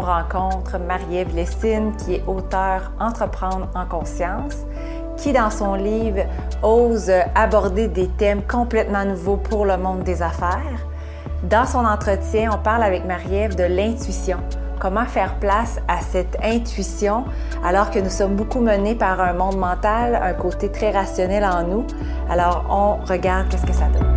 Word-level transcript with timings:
on 0.00 0.02
rencontre 0.02 0.78
Marie-Ève 0.78 1.34
Lessine, 1.34 1.92
qui 1.96 2.14
est 2.14 2.24
auteure 2.26 2.92
Entreprendre 2.98 3.68
en 3.74 3.84
conscience, 3.84 4.56
qui 5.16 5.32
dans 5.32 5.50
son 5.50 5.74
livre 5.74 6.22
ose 6.62 7.12
aborder 7.34 7.88
des 7.88 8.08
thèmes 8.08 8.42
complètement 8.42 9.04
nouveaux 9.04 9.36
pour 9.36 9.66
le 9.66 9.76
monde 9.76 10.02
des 10.02 10.22
affaires. 10.22 10.86
Dans 11.42 11.66
son 11.66 11.84
entretien, 11.84 12.50
on 12.52 12.58
parle 12.58 12.82
avec 12.82 13.04
Marie-Ève 13.04 13.56
de 13.56 13.64
l'intuition. 13.64 14.38
Comment 14.78 15.04
faire 15.04 15.34
place 15.34 15.78
à 15.88 16.00
cette 16.00 16.38
intuition 16.42 17.24
alors 17.62 17.90
que 17.90 17.98
nous 17.98 18.08
sommes 18.08 18.36
beaucoup 18.36 18.60
menés 18.60 18.94
par 18.94 19.20
un 19.20 19.34
monde 19.34 19.58
mental, 19.58 20.18
un 20.22 20.32
côté 20.32 20.70
très 20.70 20.90
rationnel 20.90 21.44
en 21.44 21.62
nous. 21.64 21.86
Alors, 22.30 22.64
on 22.70 23.04
regarde 23.04 23.48
qu'est-ce 23.50 23.66
que 23.66 23.74
ça 23.74 23.88
donne. 23.92 24.09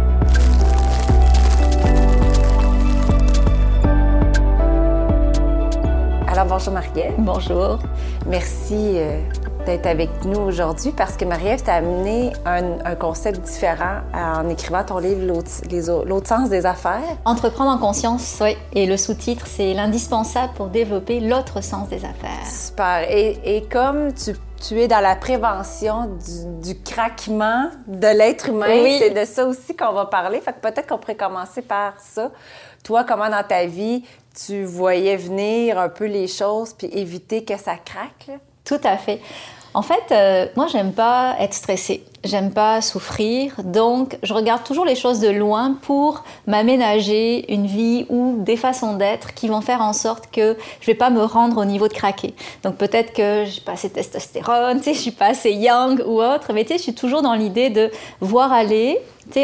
Bonjour 6.48 6.74
Marie-Ève. 6.74 7.14
Bonjour. 7.20 7.80
Merci 8.26 8.98
euh, 8.98 9.22
d'être 9.66 9.86
avec 9.86 10.10
nous 10.26 10.40
aujourd'hui 10.40 10.92
parce 10.92 11.16
que 11.16 11.24
Marie-Ève 11.24 11.64
t'a 11.64 11.76
amené 11.76 12.34
un, 12.46 12.96
concept 12.96 13.42
différent 13.42 14.02
en 14.14 14.50
écrivant 14.50 14.84
ton 14.84 14.98
livre 14.98 15.26
L'autre 16.06 16.28
sens 16.28 16.50
des 16.50 16.66
affaires. 16.66 17.02
Entreprendre 17.24 17.72
en 17.72 17.78
conscience, 17.78 18.40
oui. 18.42 18.58
Et 18.74 18.86
le 18.86 18.98
sous-titre, 18.98 19.46
c'est 19.48 19.74
l'indispensable 19.74 20.54
pour 20.56 20.68
développer 20.68 21.22
l'autre 21.22 21.64
sens 21.64 21.88
des 21.88 22.04
affaires. 22.04 22.46
Super. 22.46 23.06
Et, 23.10 23.66
comme 23.72 24.10
tu, 24.14 24.80
es 24.80 24.88
dans 24.88 25.02
la 25.02 25.16
prévention 25.16 26.10
du, 26.62 26.82
craquement 26.82 27.70
de 27.88 28.08
l'être 28.08 28.50
humain, 28.50 28.98
c'est 29.00 29.12
de 29.12 29.26
ça 29.26 29.46
aussi 29.46 29.76
qu'on 29.76 29.94
va 29.94 30.06
parler. 30.06 30.42
Fait 30.42 30.54
que 30.54 30.60
peut-être 30.60 30.88
qu'on 30.88 30.98
pourrait 30.98 31.16
commencer 31.16 31.62
par 31.62 31.94
ça. 32.00 32.32
Toi, 32.84 33.06
comment 33.06 33.30
dans 33.30 33.44
ta 33.48 33.66
vie 33.66 34.04
tu 34.34 34.64
voyais 34.64 35.18
venir 35.18 35.78
un 35.78 35.90
peu 35.90 36.06
les 36.06 36.28
choses 36.28 36.74
puis 36.74 36.88
éviter 36.88 37.44
que 37.44 37.58
ça 37.58 37.76
craque? 37.76 38.30
Tout 38.66 38.82
à 38.84 38.98
fait. 38.98 39.20
En 39.76 39.82
fait, 39.82 40.12
euh, 40.12 40.46
moi, 40.56 40.68
j'aime 40.68 40.94
pas 40.94 41.36
être 41.40 41.54
stressée. 41.54 42.04
J'aime 42.24 42.52
pas 42.52 42.80
souffrir. 42.82 43.56
Donc, 43.64 44.18
je 44.22 44.34
regarde 44.34 44.64
toujours 44.64 44.86
les 44.86 44.96
choses 44.96 45.20
de 45.20 45.30
loin 45.30 45.76
pour 45.82 46.24
m'aménager 46.46 47.52
une 47.52 47.66
vie 47.66 48.06
ou 48.10 48.36
des 48.38 48.56
façons 48.56 48.96
d'être 48.96 49.34
qui 49.34 49.48
vont 49.48 49.62
faire 49.62 49.82
en 49.82 49.94
sorte 49.94 50.30
que 50.32 50.56
je 50.80 50.86
vais 50.86 50.96
pas 50.96 51.10
me 51.10 51.24
rendre 51.24 51.58
au 51.58 51.66
niveau 51.66 51.88
de 51.88 51.94
craquer. 51.94 52.36
Donc, 52.64 52.76
peut-être 52.76 53.14
que 53.14 53.46
j'ai 53.46 53.62
pas 53.62 53.74
assez 53.74 53.90
de 53.90 53.94
testostérone, 53.94 54.78
tu 54.78 54.86
sais, 54.86 54.94
je 54.94 55.00
suis 55.00 55.12
pas 55.12 55.28
assez 55.28 55.52
young 55.52 56.04
ou 56.06 56.22
autre. 56.22 56.54
Mais 56.54 56.66
je 56.70 56.78
suis 56.78 56.94
toujours 56.94 57.24
dans 57.24 57.34
l'idée 57.34 57.72
de 57.72 57.90
voir 58.22 58.54
aller, 58.54 59.00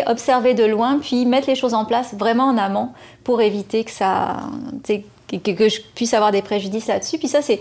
observer 0.05 0.53
de 0.53 0.63
loin, 0.63 0.99
puis 1.01 1.25
mettre 1.25 1.49
les 1.49 1.55
choses 1.55 1.73
en 1.73 1.85
place 1.85 2.13
vraiment 2.13 2.45
en 2.45 2.57
amont 2.57 2.89
pour 3.23 3.41
éviter 3.41 3.83
que 3.83 3.91
ça, 3.91 4.37
que 4.85 5.69
je 5.69 5.81
puisse 5.95 6.13
avoir 6.13 6.31
des 6.31 6.43
préjudices 6.43 6.87
là-dessus. 6.87 7.17
Puis 7.17 7.27
ça, 7.27 7.41
c'est 7.41 7.59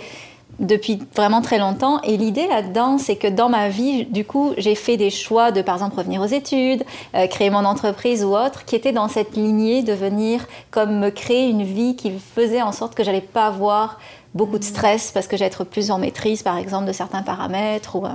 depuis 0.58 1.00
vraiment 1.14 1.40
très 1.40 1.58
longtemps. 1.58 2.00
Et 2.02 2.16
l'idée 2.16 2.46
là-dedans, 2.46 2.98
c'est 2.98 3.16
que 3.16 3.28
dans 3.28 3.48
ma 3.48 3.68
vie, 3.68 4.04
du 4.06 4.24
coup, 4.24 4.52
j'ai 4.58 4.74
fait 4.74 4.96
des 4.96 5.10
choix 5.10 5.52
de, 5.52 5.62
par 5.62 5.76
exemple, 5.76 5.96
revenir 5.96 6.20
aux 6.20 6.26
études, 6.26 6.84
euh, 7.14 7.26
créer 7.26 7.50
mon 7.50 7.64
entreprise 7.64 8.24
ou 8.24 8.36
autre, 8.36 8.64
qui 8.64 8.76
étaient 8.76 8.92
dans 8.92 9.08
cette 9.08 9.36
lignée 9.36 9.82
de 9.82 9.92
venir 9.92 10.46
comme 10.70 10.98
me 10.98 11.10
créer 11.10 11.48
une 11.48 11.62
vie 11.62 11.96
qui 11.96 12.12
faisait 12.12 12.62
en 12.62 12.72
sorte 12.72 12.94
que 12.94 13.04
j'allais 13.04 13.20
pas 13.20 13.46
avoir 13.46 13.98
beaucoup 14.34 14.58
de 14.58 14.64
stress 14.64 15.10
parce 15.12 15.26
que 15.26 15.36
j'allais 15.36 15.48
être 15.48 15.64
plus 15.64 15.90
en 15.90 15.98
maîtrise, 15.98 16.42
par 16.42 16.58
exemple, 16.58 16.86
de 16.86 16.92
certains 16.92 17.22
paramètres 17.22 17.96
ou... 17.96 18.06
Euh, 18.06 18.10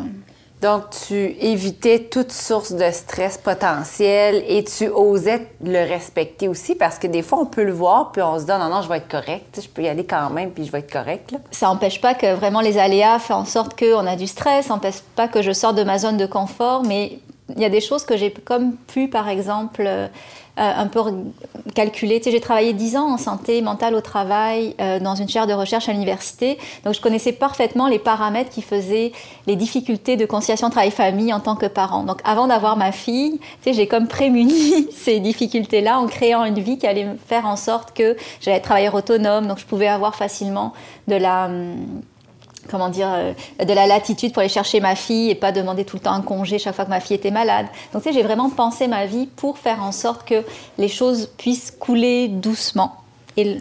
donc, 0.64 0.92
tu 1.08 1.14
évitais 1.42 2.00
toute 2.00 2.32
source 2.32 2.72
de 2.72 2.90
stress 2.90 3.38
potentiel 3.38 4.46
et 4.48 4.64
tu 4.64 4.88
osais 4.88 5.50
le 5.62 5.86
respecter 5.86 6.48
aussi 6.48 6.74
parce 6.74 6.98
que 6.98 7.08
des 7.08 7.22
fois, 7.22 7.40
on 7.40 7.46
peut 7.46 7.66
le 7.66 7.74
voir 7.74 8.14
puis 8.14 8.22
on 8.22 8.40
se 8.40 8.46
dit 8.46 8.52
non, 8.52 8.70
non, 8.70 8.82
je 8.82 8.88
vais 8.88 8.98
être 8.98 9.10
correct, 9.10 9.60
je 9.62 9.68
peux 9.68 9.82
y 9.82 9.90
aller 9.90 10.06
quand 10.06 10.30
même 10.30 10.52
puis 10.52 10.64
je 10.64 10.72
vais 10.72 10.80
être 10.80 10.92
correct. 10.92 11.36
Ça 11.52 11.66
n'empêche 11.66 12.00
pas 12.00 12.14
que 12.14 12.34
vraiment 12.34 12.62
les 12.62 12.78
aléas 12.78 13.20
font 13.20 13.34
en 13.34 13.46
sorte 13.46 13.78
qu'on 13.78 14.08
a 14.08 14.16
du 14.16 14.26
stress, 14.26 14.68
ça 14.68 14.74
n'empêche 14.74 15.02
pas 15.18 15.28
que 15.28 15.42
je 15.42 15.52
sorte 15.52 15.76
de 15.76 15.84
ma 15.84 15.98
zone 15.98 16.16
de 16.16 16.26
confort, 16.26 16.84
mais 16.84 17.20
il 17.50 17.62
y 17.62 17.66
a 17.66 17.70
des 17.70 17.82
choses 17.82 18.06
que 18.06 18.16
j'ai 18.16 18.32
comme 18.32 18.78
pu, 18.78 19.10
par 19.10 19.28
exemple, 19.28 19.84
euh, 19.86 20.08
un 20.58 20.88
peu 20.88 21.00
calculer. 21.74 22.20
Tu 22.20 22.26
sais, 22.26 22.32
j'ai 22.32 22.40
travaillé 22.40 22.74
10 22.74 22.98
ans 22.98 23.14
en 23.14 23.18
santé 23.18 23.62
mentale 23.62 23.96
au 23.96 24.02
travail 24.02 24.76
euh, 24.80 25.00
dans 25.00 25.16
une 25.16 25.28
chaire 25.28 25.48
de 25.48 25.54
recherche 25.54 25.90
à 25.90 25.94
l'université. 25.94 26.58
Donc, 26.86 26.94
je 26.94 27.02
connaissais 27.02 27.32
parfaitement 27.32 27.88
les 27.88 28.00
paramètres 28.00 28.50
qui 28.50 28.62
faisaient 28.62 29.12
les 29.48 29.56
difficultés 29.56 30.16
de 30.16 30.26
conciliation 30.26 30.70
travail-famille 30.70 31.34
en 31.34 31.40
tant 31.40 31.56
que 31.56 31.66
parent. 31.66 32.04
Donc, 32.04 32.20
avant 32.24 32.48
d'avoir 32.48 32.78
ma 32.78 32.92
fille, 32.92 33.40
tu 33.40 33.48
sais, 33.64 33.74
j'ai 33.74 33.88
comme 33.88 34.08
prémuni 34.08 34.88
ces 34.96 35.20
difficultés-là 35.20 36.00
en 36.00 36.08
créant 36.08 36.44
une 36.44 36.60
vie 36.60 36.78
qui 36.78 36.88
allait 36.88 37.08
faire 37.28 37.46
en 37.46 37.56
sorte 37.56 37.94
que 37.94 38.16
j'allais 38.42 38.58
être 38.58 38.64
travailleur 38.64 38.96
autonome. 38.96 39.48
Donc, 39.48 39.60
je 39.60 39.66
pouvais 39.66 39.88
avoir 39.88 40.16
facilement 40.16 40.74
de 41.08 41.16
la... 41.16 41.50
Comment 42.70 42.90
dire, 42.90 43.10
euh, 43.12 43.34
de 43.64 43.74
la 43.74 43.88
latitude 43.88 44.34
pour 44.34 44.40
aller 44.40 44.50
chercher 44.50 44.80
ma 44.80 44.96
fille 44.96 45.30
et 45.30 45.36
pas 45.36 45.52
demander 45.52 45.86
tout 45.86 45.98
le 45.98 46.02
temps 46.02 46.14
un 46.14 46.22
congé 46.22 46.60
chaque 46.60 46.76
fois 46.76 46.86
que 46.86 46.90
ma 46.90 47.00
fille 47.00 47.16
était 47.16 47.32
malade. 47.32 47.68
Donc, 47.92 48.04
tu 48.04 48.10
sais, 48.10 48.14
j'ai 48.14 48.24
vraiment 48.24 48.50
pensé 48.50 48.88
ma 48.88 49.06
vie 49.06 49.28
pour 49.28 49.58
faire 49.58 49.84
en 49.84 49.92
sorte 49.92 50.28
que 50.28 50.44
les 50.78 50.88
choses 50.88 51.28
puissent 51.38 51.72
couler 51.72 52.28
doucement. 52.28 52.96
Et... 53.38 53.58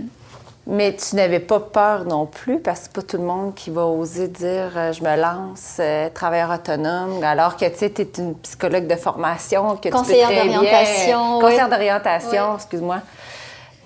Mais 0.67 0.95
tu 0.95 1.17
n'avais 1.17 1.41
pas 1.41 1.59
peur 1.59 2.05
non 2.05 2.27
plus 2.27 2.61
parce 2.61 2.87
que 2.87 2.93
pas 2.93 3.03
tout 3.03 3.17
le 3.17 3.25
monde 3.25 3.53
qui 3.55 3.71
va 3.71 3.85
oser 3.85 4.29
dire 4.29 4.71
euh, 4.77 4.93
je 4.93 5.03
me 5.03 5.17
lance 5.17 5.79
euh, 5.81 6.09
travailleur 6.09 6.51
autonome 6.51 7.23
alors 7.25 7.57
que 7.57 7.65
tu 7.65 7.79
sais 7.79 7.93
es 7.99 8.09
une 8.19 8.37
psychologue 8.37 8.87
de 8.87 8.95
formation 8.95 9.77
que 9.77 9.89
conseillère 9.89 10.29
d'orientation 10.29 11.41
conseillère 11.41 11.69
d'orientation 11.69 12.55
excuse-moi 12.55 12.99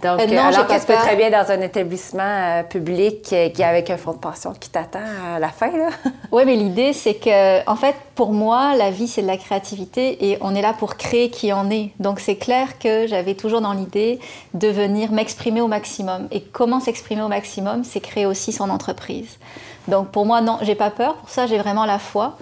donc, 0.02 0.20
euh, 0.20 0.38
alors 0.38 0.66
que 0.66 0.78
tu 0.78 0.86
peux 0.86 0.94
très 0.94 1.16
bien 1.16 1.30
dans 1.30 1.50
un 1.50 1.60
établissement 1.62 2.22
euh, 2.22 2.62
public 2.62 3.32
euh, 3.32 3.48
qui 3.48 3.62
avec 3.62 3.88
un 3.88 3.96
fonds 3.96 4.12
de 4.12 4.18
pension 4.18 4.52
qui 4.52 4.68
t'attend 4.68 5.00
à 5.34 5.38
la 5.38 5.48
fin. 5.48 5.70
Oui, 6.32 6.42
mais 6.44 6.56
l'idée, 6.56 6.92
c'est 6.92 7.14
que, 7.14 7.66
en 7.68 7.76
fait, 7.76 7.94
pour 8.14 8.32
moi, 8.32 8.74
la 8.76 8.90
vie, 8.90 9.08
c'est 9.08 9.22
de 9.22 9.26
la 9.26 9.38
créativité 9.38 10.30
et 10.30 10.38
on 10.42 10.54
est 10.54 10.60
là 10.60 10.74
pour 10.74 10.96
créer 10.96 11.30
qui 11.30 11.52
on 11.52 11.70
est. 11.70 11.92
Donc, 11.98 12.20
c'est 12.20 12.36
clair 12.36 12.78
que 12.78 13.06
j'avais 13.06 13.34
toujours 13.34 13.62
dans 13.62 13.72
l'idée 13.72 14.18
de 14.52 14.68
venir 14.68 15.12
m'exprimer 15.12 15.62
au 15.62 15.68
maximum. 15.68 16.28
Et 16.30 16.42
comment 16.42 16.80
s'exprimer 16.80 17.22
au 17.22 17.28
maximum? 17.28 17.84
C'est 17.84 18.00
créer 18.00 18.26
aussi 18.26 18.52
son 18.52 18.68
entreprise. 18.68 19.38
Donc, 19.88 20.08
pour 20.08 20.26
moi, 20.26 20.42
non, 20.42 20.58
j'ai 20.62 20.74
pas 20.74 20.90
peur. 20.90 21.14
Pour 21.16 21.30
ça, 21.30 21.46
j'ai 21.46 21.58
vraiment 21.58 21.86
la 21.86 21.98
foi 21.98 22.36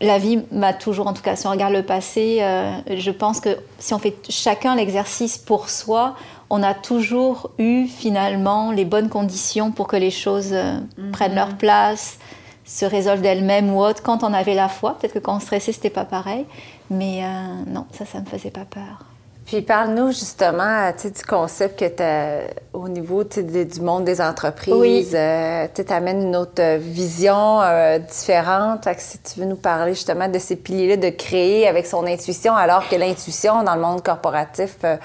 la 0.00 0.18
vie 0.18 0.42
m'a 0.50 0.72
toujours, 0.72 1.06
en 1.06 1.12
tout 1.12 1.22
cas, 1.22 1.36
si 1.36 1.46
on 1.46 1.50
regarde 1.50 1.74
le 1.74 1.82
passé, 1.82 2.38
euh, 2.40 2.72
je 2.96 3.10
pense 3.10 3.40
que 3.40 3.50
si 3.78 3.92
on 3.92 3.98
fait 3.98 4.16
chacun 4.28 4.74
l'exercice 4.74 5.36
pour 5.36 5.68
soi, 5.68 6.16
on 6.48 6.62
a 6.62 6.74
toujours 6.74 7.50
eu 7.58 7.86
finalement 7.86 8.72
les 8.72 8.84
bonnes 8.84 9.08
conditions 9.08 9.70
pour 9.70 9.86
que 9.88 9.96
les 9.96 10.10
choses 10.10 10.52
euh, 10.52 10.80
mhm. 10.98 11.12
prennent 11.12 11.34
leur 11.34 11.56
place, 11.56 12.18
se 12.64 12.84
résolvent 12.84 13.20
d'elles-mêmes 13.20 13.70
ou 13.70 13.82
autres. 13.82 14.02
Quand 14.02 14.22
on 14.22 14.32
avait 14.32 14.54
la 14.54 14.68
foi, 14.68 14.96
peut-être 14.98 15.14
que 15.14 15.18
quand 15.18 15.36
on 15.36 15.40
stressait, 15.40 15.72
c'était 15.72 15.90
pas 15.90 16.04
pareil. 16.04 16.46
Mais 16.88 17.22
euh, 17.22 17.26
non, 17.66 17.86
ça, 17.92 18.06
ça 18.06 18.20
me 18.20 18.26
faisait 18.26 18.50
pas 18.50 18.64
peur. 18.64 19.09
Puis 19.50 19.62
parle-nous 19.62 20.12
justement 20.12 20.92
du 20.92 21.24
concept 21.28 21.80
que 21.80 21.88
tu 21.88 22.04
as 22.04 22.42
au 22.72 22.88
niveau 22.88 23.24
du 23.24 23.80
monde 23.80 24.04
des 24.04 24.20
entreprises. 24.20 24.72
Oui. 24.72 25.08
Euh, 25.12 25.66
tu 25.74 25.92
amènes 25.92 26.22
une 26.22 26.36
autre 26.36 26.76
vision 26.78 27.60
euh, 27.60 27.98
différente. 27.98 28.86
si 28.98 29.18
tu 29.18 29.40
veux 29.40 29.46
nous 29.46 29.56
parler 29.56 29.94
justement 29.94 30.28
de 30.28 30.38
ces 30.38 30.54
piliers-là, 30.54 30.98
de 30.98 31.08
créer 31.08 31.66
avec 31.66 31.86
son 31.86 32.06
intuition, 32.06 32.54
alors 32.54 32.88
que 32.88 32.94
l'intuition 32.94 33.64
dans 33.64 33.74
le 33.74 33.80
monde 33.80 34.04
corporatif, 34.04 34.76
euh, 34.84 34.96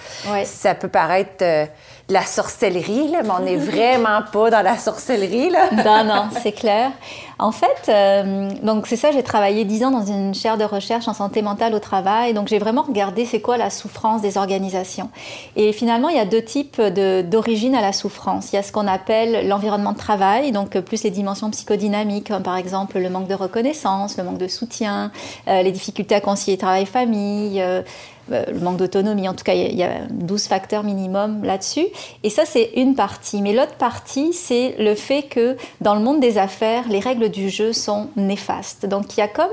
ça 0.43 0.75
peut 0.75 0.89
paraître 0.89 1.39
de 1.39 1.65
la 2.13 2.21
sorcellerie, 2.21 3.07
là, 3.07 3.23
mais 3.23 3.31
on 3.31 3.43
n'est 3.43 3.55
vraiment 3.71 4.21
pas 4.31 4.51
dans 4.51 4.61
la 4.61 4.77
sorcellerie. 4.77 5.49
Là. 5.49 5.71
non, 5.71 6.03
non, 6.03 6.29
c'est 6.43 6.51
clair. 6.51 6.91
En 7.37 7.51
fait, 7.51 7.89
euh, 7.89 8.49
donc 8.63 8.87
c'est 8.87 8.95
ça, 8.95 9.11
j'ai 9.11 9.23
travaillé 9.23 9.65
dix 9.65 9.83
ans 9.83 9.91
dans 9.91 10.05
une 10.05 10.33
chaire 10.33 10.57
de 10.57 10.63
recherche 10.63 11.07
en 11.07 11.13
santé 11.13 11.41
mentale 11.41 11.73
au 11.73 11.79
travail. 11.79 12.33
Donc 12.33 12.47
j'ai 12.47 12.59
vraiment 12.59 12.83
regardé 12.83 13.25
c'est 13.25 13.41
quoi 13.41 13.57
la 13.57 13.69
souffrance 13.69 14.21
des 14.21 14.37
organisations. 14.37 15.09
Et 15.55 15.73
finalement, 15.73 16.09
il 16.09 16.15
y 16.15 16.19
a 16.19 16.25
deux 16.25 16.41
types 16.41 16.81
d'origine 16.81 17.75
à 17.75 17.81
la 17.81 17.91
souffrance. 17.91 18.53
Il 18.53 18.55
y 18.55 18.59
a 18.59 18.63
ce 18.63 18.71
qu'on 18.71 18.87
appelle 18.87 19.47
l'environnement 19.47 19.91
de 19.91 19.97
travail, 19.97 20.51
donc 20.51 20.79
plus 20.79 21.03
les 21.03 21.11
dimensions 21.11 21.49
psychodynamiques, 21.51 22.29
comme 22.29 22.43
par 22.43 22.57
exemple 22.57 22.99
le 22.99 23.09
manque 23.09 23.27
de 23.27 23.35
reconnaissance, 23.35 24.17
le 24.17 24.23
manque 24.23 24.37
de 24.37 24.47
soutien, 24.47 25.11
euh, 25.47 25.61
les 25.61 25.71
difficultés 25.71 26.15
à 26.15 26.21
concilier 26.21 26.57
travail-famille. 26.57 27.61
Euh, 27.61 27.81
le 28.29 28.59
manque 28.59 28.77
d'autonomie. 28.77 29.29
En 29.29 29.33
tout 29.33 29.43
cas, 29.43 29.53
il 29.53 29.75
y, 29.75 29.83
a 29.83 30.01
12 30.09 30.47
facteurs 30.47 30.83
minimum 30.83 31.43
là-dessus. 31.43 31.85
Et 32.23 32.29
ça, 32.29 32.45
c'est 32.45 32.71
une 32.75 32.95
partie. 32.95 33.41
Mais 33.41 33.53
l'autre 33.53 33.75
partie, 33.75 34.33
c'est 34.33 34.75
le 34.79 34.95
fait 34.95 35.23
que 35.23 35.57
dans 35.81 35.95
le 35.95 36.01
monde 36.01 36.19
des 36.19 36.37
affaires, 36.37 36.87
les 36.89 36.99
règles 36.99 37.29
du 37.29 37.49
jeu 37.49 37.73
sont 37.73 38.09
néfastes. 38.15 38.85
Donc, 38.85 39.15
il 39.15 39.19
y 39.19 39.23
a 39.23 39.27
comme 39.27 39.45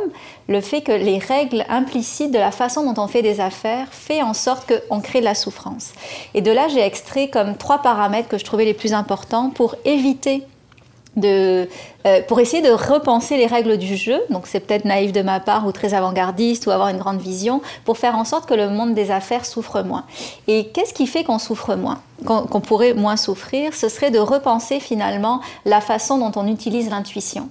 le 0.49 0.61
fait 0.61 0.81
que 0.81 0.93
les 0.93 1.19
règles 1.19 1.65
implicites 1.69 2.33
de 2.33 2.39
la 2.39 2.51
façon 2.51 2.91
dont 2.91 3.03
on 3.03 3.09
fait 3.09 3.23
des 3.23 3.41
affaires 3.41 3.89
fait 3.91 4.23
en 4.23 4.35
sorte 4.35 4.71
qu'on 4.89 5.01
crée 5.01 5.21
de 5.21 5.25
la 5.25 5.35
souffrance. 5.35 5.93
Et 6.35 6.41
de 6.41 6.51
là, 6.51 6.69
j'ai 6.69 6.81
extrait 6.81 7.29
comme 7.29 7.57
trois 7.57 7.83
paramètres 7.83 8.29
que 8.29 8.39
je 8.39 8.45
trouvais 8.45 8.65
les 8.65 8.75
plus 8.75 8.93
importants 8.93 9.51
pour 9.51 9.77
éviter 9.85 10.47
de, 11.17 11.69
euh, 12.07 12.21
pour 12.27 12.41
essayer 12.41 12.63
de 12.63 12.73
repenser 12.73 13.37
les 13.37 13.47
règles 13.47 13.77
du 13.77 13.97
jeu. 13.97 14.21
Donc 14.31 14.47
c'est 14.47 14.61
peut-être 14.61 14.85
naïf 14.85 15.13
de 15.13 15.23
ma 15.23 15.41
part 15.41 15.67
ou 15.67 15.73
très 15.73 15.95
avant-gardiste 15.95 16.67
ou 16.67 16.71
avoir 16.71 16.89
une 16.89 16.99
grande 16.99 17.21
vision 17.21 17.61
pour 17.85 17.99
faire 17.99 18.17
en 18.17 18.25
sorte 18.25 18.47
que 18.47 18.55
le 18.55 18.69
monde 18.71 18.95
des 18.95 19.11
affaires 19.11 19.45
souffre 19.45 19.83
moins. 19.83 20.05
Et 20.49 20.69
qu'est-ce 20.69 20.95
qui 20.95 21.07
fait 21.07 21.25
qu'on 21.25 21.39
souffre 21.39 21.75
moins? 21.75 22.01
Qu'on 22.25 22.61
pourrait 22.61 22.95
moins 22.95 23.17
souffrir, 23.17 23.75
ce 23.75 23.89
serait 23.89 24.13
de 24.13 24.21
repenser 24.21 24.79
finalement 24.79 25.41
la 25.65 25.81
façon 25.81 26.19
dont 26.19 26.31
on 26.37 26.47
utilise 26.47 26.89
l'intuition. 26.89 27.49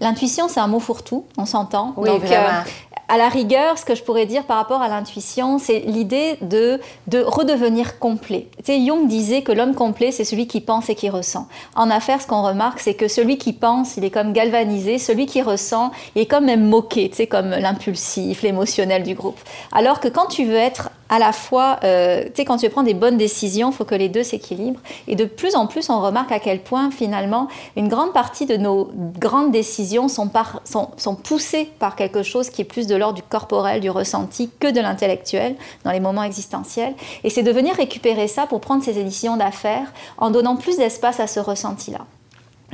L'intuition, 0.00 0.48
c'est 0.48 0.60
un 0.60 0.66
mot 0.66 0.80
fourre-tout, 0.80 1.26
on 1.36 1.44
s'entend. 1.44 1.92
Oui, 1.98 2.08
Donc, 2.08 2.22
vraiment 2.22 2.62
à 3.08 3.18
la 3.18 3.28
rigueur, 3.28 3.78
ce 3.78 3.84
que 3.84 3.94
je 3.94 4.02
pourrais 4.02 4.26
dire 4.26 4.44
par 4.44 4.56
rapport 4.56 4.80
à 4.80 4.88
l'intuition, 4.88 5.58
c'est 5.58 5.80
l'idée 5.80 6.36
de, 6.40 6.80
de 7.06 7.20
redevenir 7.20 7.98
complet. 7.98 8.48
Tu 8.58 8.72
sais, 8.72 8.86
Jung 8.86 9.06
disait 9.06 9.42
que 9.42 9.52
l'homme 9.52 9.74
complet, 9.74 10.10
c'est 10.10 10.24
celui 10.24 10.46
qui 10.46 10.60
pense 10.60 10.88
et 10.88 10.94
qui 10.94 11.10
ressent. 11.10 11.46
En 11.76 11.90
affaires, 11.90 12.22
ce 12.22 12.26
qu'on 12.26 12.42
remarque, 12.42 12.80
c'est 12.80 12.94
que 12.94 13.08
celui 13.08 13.36
qui 13.36 13.52
pense, 13.52 13.96
il 13.96 14.04
est 14.04 14.10
comme 14.10 14.32
galvanisé, 14.32 14.98
celui 14.98 15.26
qui 15.26 15.42
ressent, 15.42 15.92
il 16.14 16.22
est 16.22 16.26
comme 16.26 16.46
même 16.46 16.66
moqué, 16.66 17.10
tu 17.10 17.16
sais, 17.16 17.26
comme 17.26 17.50
l'impulsif, 17.50 18.42
l'émotionnel 18.42 19.02
du 19.02 19.14
groupe. 19.14 19.38
Alors 19.72 20.00
que 20.00 20.08
quand 20.08 20.26
tu 20.26 20.44
veux 20.44 20.56
être 20.56 20.90
à 21.08 21.18
la 21.18 21.32
fois, 21.32 21.78
euh, 21.84 22.24
tu 22.24 22.30
sais, 22.36 22.44
quand 22.44 22.56
tu 22.56 22.68
prends 22.70 22.82
des 22.82 22.94
bonnes 22.94 23.16
décisions, 23.16 23.70
il 23.70 23.74
faut 23.74 23.84
que 23.84 23.94
les 23.94 24.08
deux 24.08 24.22
s'équilibrent. 24.22 24.80
Et 25.06 25.16
de 25.16 25.24
plus 25.24 25.54
en 25.54 25.66
plus, 25.66 25.90
on 25.90 26.00
remarque 26.00 26.32
à 26.32 26.38
quel 26.38 26.60
point, 26.60 26.90
finalement, 26.90 27.48
une 27.76 27.88
grande 27.88 28.12
partie 28.12 28.46
de 28.46 28.56
nos 28.56 28.90
grandes 29.18 29.52
décisions 29.52 30.08
sont, 30.08 30.30
sont, 30.64 30.90
sont 30.96 31.14
poussées 31.14 31.70
par 31.78 31.96
quelque 31.96 32.22
chose 32.22 32.50
qui 32.50 32.62
est 32.62 32.64
plus 32.64 32.86
de 32.86 32.96
l'ordre 32.96 33.16
du 33.16 33.22
corporel, 33.22 33.80
du 33.80 33.90
ressenti, 33.90 34.50
que 34.60 34.70
de 34.70 34.80
l'intellectuel, 34.80 35.56
dans 35.84 35.92
les 35.92 36.00
moments 36.00 36.22
existentiels. 36.22 36.94
Et 37.22 37.30
c'est 37.30 37.42
de 37.42 37.52
venir 37.52 37.74
récupérer 37.74 38.28
ça 38.28 38.46
pour 38.46 38.60
prendre 38.60 38.82
ces 38.82 38.98
éditions 38.98 39.36
d'affaires 39.36 39.92
en 40.18 40.30
donnant 40.30 40.56
plus 40.56 40.76
d'espace 40.76 41.20
à 41.20 41.26
ce 41.26 41.40
ressenti-là. 41.40 42.00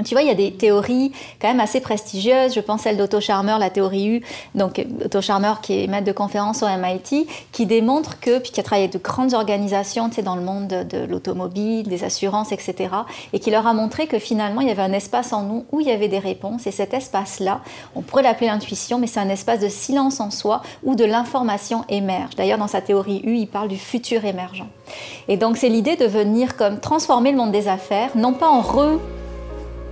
Tu 0.04 0.14
vois, 0.14 0.22
il 0.22 0.28
y 0.28 0.30
a 0.30 0.34
des 0.34 0.52
théories 0.52 1.12
quand 1.40 1.48
même 1.48 1.60
assez 1.60 1.80
prestigieuses. 1.80 2.54
Je 2.54 2.60
pense 2.60 2.82
celle 2.82 2.96
d'Otto 2.96 3.20
Scharmer, 3.20 3.56
la 3.58 3.70
théorie 3.70 4.08
U. 4.08 4.22
Donc, 4.54 4.84
Otto 5.04 5.20
Scharmer, 5.20 5.54
qui 5.62 5.84
est 5.84 5.86
maître 5.88 6.06
de 6.06 6.12
conférence 6.12 6.62
au 6.62 6.66
MIT, 6.66 7.26
qui 7.52 7.66
démontre 7.66 8.18
que, 8.20 8.38
puis 8.38 8.50
qui 8.50 8.60
a 8.60 8.62
travaillé 8.62 8.88
de 8.88 8.98
grandes 8.98 9.34
organisations, 9.34 10.08
tu 10.08 10.16
sais, 10.16 10.22
dans 10.22 10.36
le 10.36 10.42
monde 10.42 10.68
de, 10.68 11.04
l'automobile, 11.04 11.88
des 11.88 12.04
assurances, 12.04 12.52
etc., 12.52 12.90
et 13.32 13.40
qui 13.40 13.50
leur 13.50 13.66
a 13.66 13.74
montré 13.74 14.06
que 14.06 14.18
finalement, 14.18 14.60
il 14.60 14.68
y 14.68 14.70
avait 14.70 14.82
un 14.82 14.92
espace 14.92 15.32
en 15.32 15.42
nous 15.42 15.66
où 15.72 15.80
il 15.80 15.88
y 15.88 15.90
avait 15.90 16.08
des 16.08 16.18
réponses. 16.18 16.66
Et 16.66 16.70
cet 16.70 16.94
espace-là, 16.94 17.60
on 17.94 18.00
pourrait 18.02 18.22
l'appeler 18.22 18.46
l'intuition, 18.46 18.98
mais 18.98 19.06
c'est 19.06 19.20
un 19.20 19.28
espace 19.28 19.60
de 19.60 19.68
silence 19.68 20.20
en 20.20 20.30
soi 20.30 20.62
où 20.82 20.94
de 20.94 21.04
l'information 21.04 21.84
émerge. 21.88 22.36
D'ailleurs, 22.36 22.58
dans 22.58 22.68
sa 22.68 22.80
théorie 22.80 23.20
U, 23.24 23.36
il 23.36 23.46
parle 23.46 23.68
du 23.68 23.78
futur 23.78 24.24
émergent. 24.24 24.66
Et 25.28 25.36
donc, 25.36 25.56
c'est 25.56 25.68
l'idée 25.68 25.96
de 25.96 26.06
venir 26.06 26.56
comme 26.56 26.80
transformer 26.80 27.32
le 27.32 27.36
monde 27.36 27.52
des 27.52 27.68
affaires, 27.68 28.16
non 28.16 28.32
pas 28.32 28.48
en 28.48 28.60
re 28.60 28.98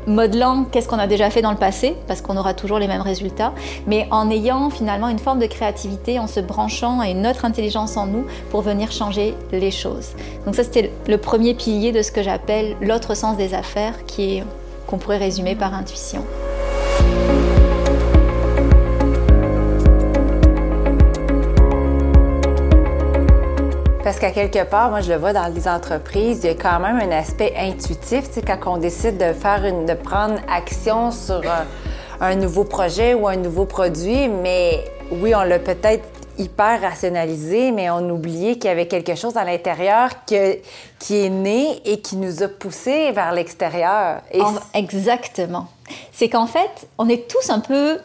modelant 0.09 0.65
qu'est-ce 0.65 0.89
qu'on 0.89 0.99
a 0.99 1.07
déjà 1.07 1.31
fait 1.31 1.43
dans 1.43 1.51
le 1.51 1.57
passé, 1.57 1.97
parce 2.07 2.21
qu'on 2.21 2.37
aura 2.37 2.55
toujours 2.55 2.79
les 2.79 2.89
mêmes 2.89 3.03
résultats, 3.03 3.53
mais 3.87 4.09
en 4.11 4.31
ayant 4.31 4.71
finalement 4.71 5.09
une 5.09 5.19
forme 5.19 5.39
de 5.39 5.47
créativité, 5.47 6.19
en 6.19 6.27
se 6.27 6.41
branchant 6.41 7.01
à 7.01 7.09
une 7.09 7.27
autre 7.27 7.45
intelligence 7.45 7.97
en 7.97 8.07
nous 8.07 8.27
pour 8.51 8.63
venir 8.63 8.91
changer 8.91 9.35
les 9.53 9.71
choses. 9.71 10.11
Donc 10.45 10.55
ça, 10.55 10.65
c'était 10.65 10.93
le 11.07 11.19
premier 11.19 11.55
pilier 11.55 11.93
de 11.93 12.03
ce 12.03 12.11
que 12.11 12.23
j'appelle 12.23 12.77
l'autre 12.81 13.15
sens 13.15 13.37
des 13.37 13.55
affaires, 13.55 14.05
qui 14.07 14.39
est 14.39 14.45
qu'on 14.87 14.97
pourrait 14.97 15.19
résumer 15.19 15.55
par 15.55 15.75
intuition. 15.75 16.25
Parce 24.09 24.21
qu'à 24.21 24.31
quelque 24.31 24.65
part, 24.65 24.89
moi, 24.89 25.03
je 25.03 25.13
le 25.13 25.19
vois 25.19 25.35
dans 25.35 25.53
les 25.55 25.69
entreprises, 25.69 26.41
il 26.43 26.47
y 26.47 26.49
a 26.49 26.55
quand 26.55 26.81
même 26.81 26.97
un 26.97 27.15
aspect 27.15 27.53
intuitif, 27.55 28.31
tu 28.31 28.41
quand 28.41 28.73
on 28.73 28.79
décide 28.79 29.19
de 29.19 29.35
faire 29.35 29.63
une, 29.67 29.85
de 29.85 29.93
prendre 29.93 30.37
action 30.49 31.11
sur 31.11 31.43
un, 32.19 32.35
nouveau 32.37 32.65
projet 32.65 33.13
ou 33.13 33.29
un 33.29 33.37
nouveau 33.37 33.67
produit, 33.67 34.29
mais 34.29 34.83
oui, 35.11 35.35
on 35.35 35.43
l'a 35.43 35.59
peut-être 35.59 36.09
hyper 36.39 36.81
rationalisé, 36.81 37.71
mais 37.71 37.91
on 37.91 38.09
oubliait 38.09 38.55
qu'il 38.55 38.65
y 38.65 38.69
avait 38.69 38.89
quelque 38.89 39.15
chose 39.15 39.37
à 39.37 39.45
l'intérieur 39.45 40.09
qui 40.25 40.37
est 40.37 41.29
né 41.29 41.83
et 41.85 42.01
qui 42.01 42.17
nous 42.17 42.43
a 42.43 42.49
poussés 42.49 43.13
vers 43.13 43.33
l'extérieur. 43.33 44.23
Exactement. 44.73 45.67
C'est 46.13 46.31
qu'en 46.31 46.47
fait, 46.47 46.89
on 46.97 47.11
est 47.11 47.29
tous 47.29 47.51
un 47.51 47.61
peu 47.61 47.99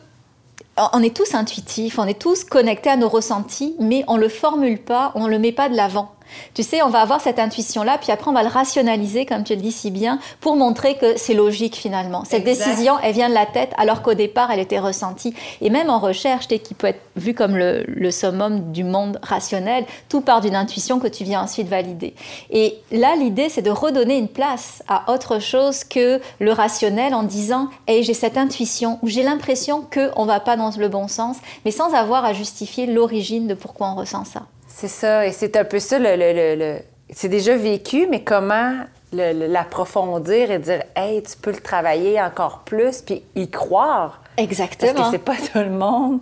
on 0.77 1.03
est 1.03 1.15
tous 1.15 1.35
intuitifs, 1.35 1.99
on 1.99 2.05
est 2.05 2.19
tous 2.19 2.43
connectés 2.43 2.89
à 2.89 2.97
nos 2.97 3.09
ressentis, 3.09 3.75
mais 3.79 4.03
on 4.07 4.17
le 4.17 4.29
formule 4.29 4.81
pas, 4.81 5.11
on 5.15 5.27
le 5.27 5.39
met 5.39 5.51
pas 5.51 5.69
de 5.69 5.75
l'avant. 5.75 6.13
Tu 6.53 6.63
sais, 6.63 6.81
on 6.81 6.89
va 6.89 6.99
avoir 6.99 7.21
cette 7.21 7.39
intuition-là, 7.39 7.97
puis 7.97 8.11
après 8.11 8.29
on 8.29 8.33
va 8.33 8.43
le 8.43 8.49
rationaliser, 8.49 9.25
comme 9.25 9.43
tu 9.43 9.55
le 9.55 9.61
dis 9.61 9.71
si 9.71 9.91
bien, 9.91 10.19
pour 10.39 10.55
montrer 10.55 10.95
que 10.95 11.17
c'est 11.17 11.33
logique 11.33 11.75
finalement. 11.75 12.23
Cette 12.25 12.43
décision, 12.43 12.95
elle 13.03 13.13
vient 13.13 13.29
de 13.29 13.33
la 13.33 13.45
tête, 13.45 13.71
alors 13.77 14.01
qu'au 14.01 14.13
départ, 14.13 14.51
elle 14.51 14.59
était 14.59 14.79
ressentie. 14.79 15.33
Et 15.61 15.69
même 15.69 15.89
en 15.89 15.99
recherche, 15.99 16.47
qui 16.47 16.73
peut 16.73 16.87
être 16.87 17.01
vu 17.15 17.33
comme 17.33 17.57
le, 17.57 17.83
le 17.87 18.11
summum 18.11 18.71
du 18.71 18.83
monde 18.83 19.19
rationnel, 19.21 19.85
tout 20.09 20.21
part 20.21 20.41
d'une 20.41 20.55
intuition 20.55 20.99
que 20.99 21.07
tu 21.07 21.23
viens 21.23 21.43
ensuite 21.43 21.67
valider. 21.67 22.13
Et 22.49 22.77
là, 22.91 23.15
l'idée, 23.15 23.49
c'est 23.49 23.61
de 23.61 23.71
redonner 23.71 24.17
une 24.17 24.27
place 24.27 24.83
à 24.87 25.11
autre 25.11 25.39
chose 25.39 25.83
que 25.83 26.19
le 26.39 26.51
rationnel 26.51 27.13
en 27.13 27.23
disant, 27.23 27.69
hey, 27.87 28.03
j'ai 28.03 28.13
cette 28.13 28.37
intuition, 28.37 28.99
ou 29.01 29.07
j'ai 29.07 29.23
l'impression 29.23 29.83
qu'on 29.91 30.25
va 30.25 30.39
pas 30.39 30.57
dans 30.57 30.71
le 30.77 30.87
bon 30.87 31.07
sens, 31.07 31.37
mais 31.65 31.71
sans 31.71 31.93
avoir 31.93 32.25
à 32.25 32.33
justifier 32.33 32.85
l'origine 32.85 33.47
de 33.47 33.53
pourquoi 33.53 33.89
on 33.89 33.95
ressent 33.95 34.25
ça. 34.25 34.43
C'est 34.67 34.87
ça, 34.87 35.25
et 35.25 35.31
c'est 35.31 35.55
un 35.55 35.65
peu 35.65 35.79
ça, 35.79 35.99
le, 35.99 36.15
le, 36.15 36.55
le, 36.55 36.79
c'est 37.09 37.29
déjà 37.29 37.55
vécu, 37.55 38.07
mais 38.09 38.23
comment 38.23 38.73
l'approfondir 39.11 40.49
et 40.51 40.59
dire, 40.59 40.83
hey, 40.95 41.21
tu 41.21 41.37
peux 41.37 41.51
le 41.51 41.59
travailler 41.59 42.19
encore 42.19 42.59
plus, 42.65 43.01
puis 43.01 43.23
y 43.35 43.49
croire. 43.49 44.21
Exactement. 44.37 44.93
Parce 44.93 45.11
que 45.11 45.17
c'est 45.17 45.23
pas 45.23 45.35
tout 45.35 45.59
le 45.59 45.69
monde 45.69 46.19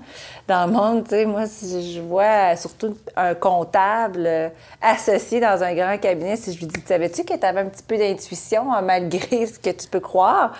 dans 0.48 0.66
le 0.66 0.74
monde, 0.74 1.04
tu 1.06 1.12
sais, 1.12 1.26
moi, 1.26 1.46
si 1.46 1.94
je 1.94 2.02
vois 2.02 2.58
surtout 2.58 2.98
un 3.16 3.34
comptable 3.34 4.26
euh, 4.26 4.50
associé 4.82 5.40
dans 5.40 5.64
un 5.64 5.74
grand 5.74 5.98
cabinet, 5.98 6.36
si 6.36 6.54
je 6.54 6.60
lui 6.60 6.66
dis, 6.66 6.82
savais-tu 6.86 7.24
que 7.24 7.38
tu 7.38 7.46
avais 7.46 7.62
un 7.62 7.68
petit 7.68 7.84
peu 7.84 7.98
d'intuition 7.98 8.74
hein, 8.74 8.82
malgré 8.82 9.46
ce 9.46 9.58
que 9.58 9.70
tu 9.70 9.88
peux 9.88 10.02
croire? 10.02 10.54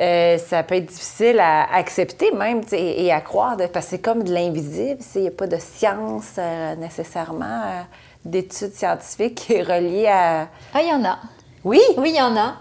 Euh, 0.00 0.38
ça 0.38 0.62
peut 0.64 0.74
être 0.74 0.86
difficile 0.86 1.38
à 1.38 1.72
accepter 1.72 2.32
même 2.32 2.62
et 2.72 3.12
à 3.12 3.20
croire, 3.20 3.56
parce 3.56 3.86
que 3.86 3.90
c'est 3.92 3.98
comme 4.00 4.24
de 4.24 4.32
l'invisible. 4.32 5.00
Il 5.14 5.22
n'y 5.22 5.28
a 5.28 5.30
pas 5.30 5.46
de 5.46 5.56
science 5.58 6.34
euh, 6.38 6.74
nécessairement, 6.76 7.44
euh, 7.44 7.82
d'études 8.24 8.74
scientifiques 8.74 9.46
reliées 9.48 10.08
à... 10.08 10.48
Ah, 10.74 10.82
il 10.82 10.88
y 10.88 10.92
en 10.92 11.04
a. 11.04 11.18
Oui? 11.62 11.80
Oui, 11.96 12.10
il 12.10 12.16
y 12.16 12.20
en 12.20 12.36
a. 12.36 12.56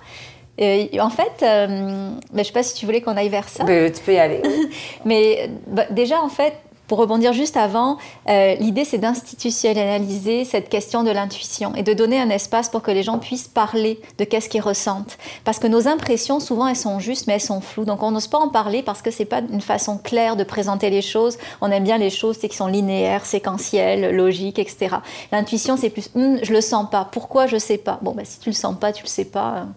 en 1.03 1.09
fait, 1.09 1.33
ben, 1.39 2.19
je 2.31 2.38
ne 2.38 2.44
sais 2.44 2.53
pas 2.53 2.63
si 2.63 2.75
tu 2.75 2.85
voulais 2.85 3.01
qu'on 3.01 3.18
aille 3.18 3.30
vers 3.30 3.49
ça. 3.49 3.63
Ben, 3.63 3.92
tu 3.92 4.02
peux 4.02 4.13
y 4.13 4.19
aller. 4.19 4.42
Mais 5.06 5.49
bah, 5.66 5.85
déjà, 5.90 6.21
en 6.21 6.30
fait, 6.30 6.54
pour 6.94 7.00
rebondir 7.00 7.33
juste 7.33 7.57
avant, 7.57 7.97
euh, 8.30 8.54
l'idée 8.59 8.85
c'est 8.85 9.00
d'institutionnaliser 9.00 10.45
cette 10.45 10.69
question 10.69 11.02
de 11.02 11.09
l'intuition 11.09 11.73
et 11.73 11.81
de 11.81 11.92
donner 11.92 12.21
un 12.21 12.30
espace 12.30 12.69
pour 12.69 12.83
que 12.83 12.92
les 12.92 13.02
gens 13.02 13.18
puissent 13.18 13.47
parler 13.47 14.00
de 14.19 14.26
qu'est-ce 14.26 14.47
qu'ils 14.47 14.62
ressentent. 14.62 15.18
Parce 15.44 15.57
que 15.57 15.66
nos 15.66 15.88
impressions, 15.88 16.40
souvent 16.40 16.68
elles 16.68 16.76
sont 16.76 17.00
justes, 17.00 17.26
mais 17.26 17.33
elles 17.33 17.42
sont 17.42 17.62
floues. 17.62 17.85
Donc 17.85 18.04
on 18.04 18.12
n'ose 18.12 18.28
pas 18.28 18.38
en 18.38 18.47
parler 18.47 18.83
parce 18.83 19.02
que 19.02 19.09
c'est 19.09 19.26
pas 19.26 19.40
une 19.40 19.59
façon 19.59 19.97
claire 19.97 20.35
de 20.35 20.44
présenter 20.44 20.92
les 20.92 21.02
choses. 21.02 21.40
On 21.62 21.71
aime 21.71 21.83
bien 21.83 21.97
les 21.97 22.12
choses 22.12 22.38
qui 22.38 22.56
sont 22.56 22.68
linéaires, 22.68 23.26
séquentielles, 23.26 24.16
logiques, 24.16 24.59
etc. 24.59 24.97
L'intuition 25.31 25.78
c'est 25.78 25.90
plus, 25.90 26.12
hum, 26.14 26.38
je 26.44 26.54
le 26.54 26.62
sens 26.62 26.88
pas. 26.92 27.09
Pourquoi 27.12 27.47
je 27.47 27.57
sais 27.57 27.80
pas? 27.80 27.97
Bon, 28.04 28.12
bah, 28.12 28.21
si 28.23 28.38
tu 28.38 28.50
le 28.50 28.56
sens 28.56 28.76
pas, 28.80 28.94
tu 28.94 29.02
le 29.02 29.09
sais 29.09 29.26
pas. 29.26 29.56
Hein 29.57 29.73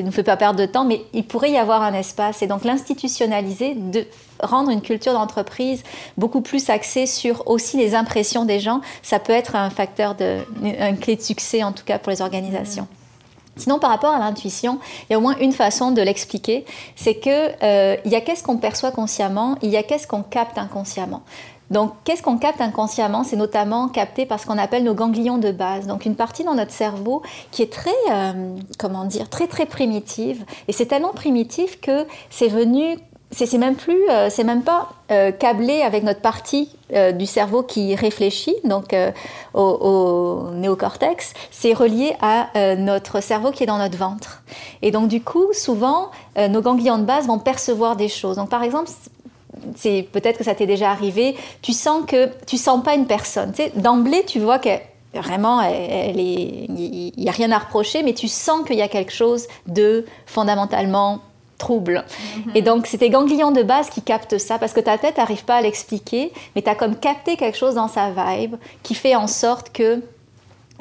ne 0.00 0.06
nous 0.06 0.12
fait 0.12 0.22
pas 0.22 0.36
perdre 0.36 0.58
de 0.58 0.66
temps, 0.66 0.84
mais 0.84 1.02
il 1.12 1.24
pourrait 1.24 1.50
y 1.50 1.58
avoir 1.58 1.82
un 1.82 1.94
espace. 1.94 2.42
Et 2.42 2.46
donc 2.46 2.64
l'institutionnaliser, 2.64 3.74
de 3.74 4.06
rendre 4.40 4.70
une 4.70 4.82
culture 4.82 5.12
d'entreprise 5.12 5.82
beaucoup 6.16 6.40
plus 6.40 6.70
axée 6.70 7.06
sur 7.06 7.48
aussi 7.48 7.76
les 7.76 7.94
impressions 7.94 8.44
des 8.44 8.60
gens, 8.60 8.80
ça 9.02 9.18
peut 9.18 9.32
être 9.32 9.56
un 9.56 9.70
facteur 9.70 10.14
de, 10.14 10.38
une 10.62 10.98
clé 10.98 11.16
de 11.16 11.22
succès 11.22 11.62
en 11.62 11.72
tout 11.72 11.84
cas 11.84 11.98
pour 11.98 12.10
les 12.10 12.22
organisations. 12.22 12.84
Mmh. 12.84 13.06
Sinon, 13.58 13.78
par 13.78 13.90
rapport 13.90 14.12
à 14.12 14.18
l'intuition, 14.18 14.78
il 15.08 15.12
y 15.12 15.14
a 15.14 15.18
au 15.18 15.22
moins 15.22 15.36
une 15.38 15.52
façon 15.52 15.90
de 15.90 16.02
l'expliquer, 16.02 16.66
c'est 16.94 17.14
que 17.14 17.50
euh, 17.62 17.96
il 18.04 18.12
y 18.12 18.14
a 18.14 18.20
qu'est-ce 18.20 18.42
qu'on 18.42 18.58
perçoit 18.58 18.90
consciemment, 18.90 19.56
il 19.62 19.70
y 19.70 19.78
a 19.78 19.82
qu'est-ce 19.82 20.06
qu'on 20.06 20.22
capte 20.22 20.58
inconsciemment. 20.58 21.22
Donc, 21.70 21.92
qu'est-ce 22.04 22.22
qu'on 22.22 22.38
capte 22.38 22.60
inconsciemment? 22.60 23.24
C'est 23.24 23.36
notamment 23.36 23.88
capté 23.88 24.26
par 24.26 24.40
ce 24.40 24.46
qu'on 24.46 24.58
appelle 24.58 24.84
nos 24.84 24.94
ganglions 24.94 25.38
de 25.38 25.50
base. 25.50 25.86
Donc, 25.86 26.06
une 26.06 26.14
partie 26.14 26.44
dans 26.44 26.54
notre 26.54 26.72
cerveau 26.72 27.22
qui 27.50 27.62
est 27.62 27.72
très, 27.72 27.90
euh, 28.10 28.56
comment 28.78 29.04
dire, 29.04 29.28
très 29.28 29.46
très 29.46 29.66
primitive. 29.66 30.44
Et 30.68 30.72
c'est 30.72 30.86
tellement 30.86 31.12
primitif 31.12 31.80
que 31.80 32.06
c'est 32.30 32.48
venu 32.48 32.98
c'est 33.32 33.58
même 33.58 33.74
plus, 33.74 34.08
euh, 34.08 34.30
c'est 34.30 34.44
même 34.44 34.62
pas 34.62 34.88
euh, 35.10 35.32
câblé 35.32 35.82
avec 35.82 36.04
notre 36.04 36.20
partie 36.20 36.70
du 37.18 37.26
cerveau 37.26 37.64
qui 37.64 37.96
réfléchit, 37.96 38.54
donc 38.62 38.94
au, 39.54 39.60
au, 39.60 40.50
néocortex, 40.52 41.34
c'est 41.50 41.72
relié 41.72 42.14
à 42.22 42.76
notre 42.76 43.20
cerveau 43.20 43.50
qui 43.50 43.64
est 43.64 43.66
dans 43.66 43.78
notre 43.78 43.98
ventre. 43.98 44.44
Et 44.82 44.92
donc 44.92 45.08
du 45.08 45.20
coup, 45.20 45.46
souvent, 45.52 46.12
nos 46.38 46.62
ganglions 46.62 46.98
de 46.98 47.02
base 47.02 47.26
vont 47.26 47.40
percevoir 47.40 47.96
des 47.96 48.06
choses. 48.06 48.36
Donc 48.36 48.50
par 48.50 48.62
exemple, 48.62 48.88
c'est 49.74 50.08
peut-être 50.12 50.38
que 50.38 50.44
ça 50.44 50.54
t'est 50.54 50.66
déjà 50.66 50.90
arrivé, 50.90 51.36
tu 51.62 51.72
sens 51.72 52.04
que 52.06 52.30
tu 52.46 52.56
sens 52.56 52.82
pas 52.82 52.94
une 52.94 53.06
personne. 53.06 53.52
Tu 53.52 53.64
sais, 53.64 53.72
d'emblée, 53.74 54.24
tu 54.26 54.38
vois 54.38 54.58
que 54.58 54.70
vraiment, 55.14 55.62
il 55.62 57.12
n'y 57.16 57.28
a 57.28 57.32
rien 57.32 57.50
à 57.52 57.58
reprocher, 57.58 58.02
mais 58.02 58.12
tu 58.12 58.28
sens 58.28 58.66
qu'il 58.66 58.76
y 58.76 58.82
a 58.82 58.88
quelque 58.88 59.12
chose 59.12 59.46
de 59.66 60.04
fondamentalement 60.26 61.20
trouble. 61.58 62.04
Et 62.54 62.60
donc, 62.60 62.86
c'est 62.86 62.98
tes 62.98 63.08
ganglions 63.08 63.50
de 63.50 63.62
base 63.62 63.88
qui 63.88 64.02
captent 64.02 64.36
ça, 64.38 64.58
parce 64.58 64.74
que 64.74 64.80
ta 64.80 64.98
tête 64.98 65.16
n'arrive 65.16 65.44
pas 65.44 65.56
à 65.56 65.62
l'expliquer, 65.62 66.32
mais 66.54 66.62
tu 66.62 66.68
as 66.68 66.74
comme 66.74 66.96
capté 66.96 67.36
quelque 67.36 67.56
chose 67.56 67.76
dans 67.76 67.88
sa 67.88 68.10
vibe 68.10 68.56
qui 68.82 68.94
fait 68.94 69.16
en 69.16 69.26
sorte 69.26 69.72
que 69.72 70.02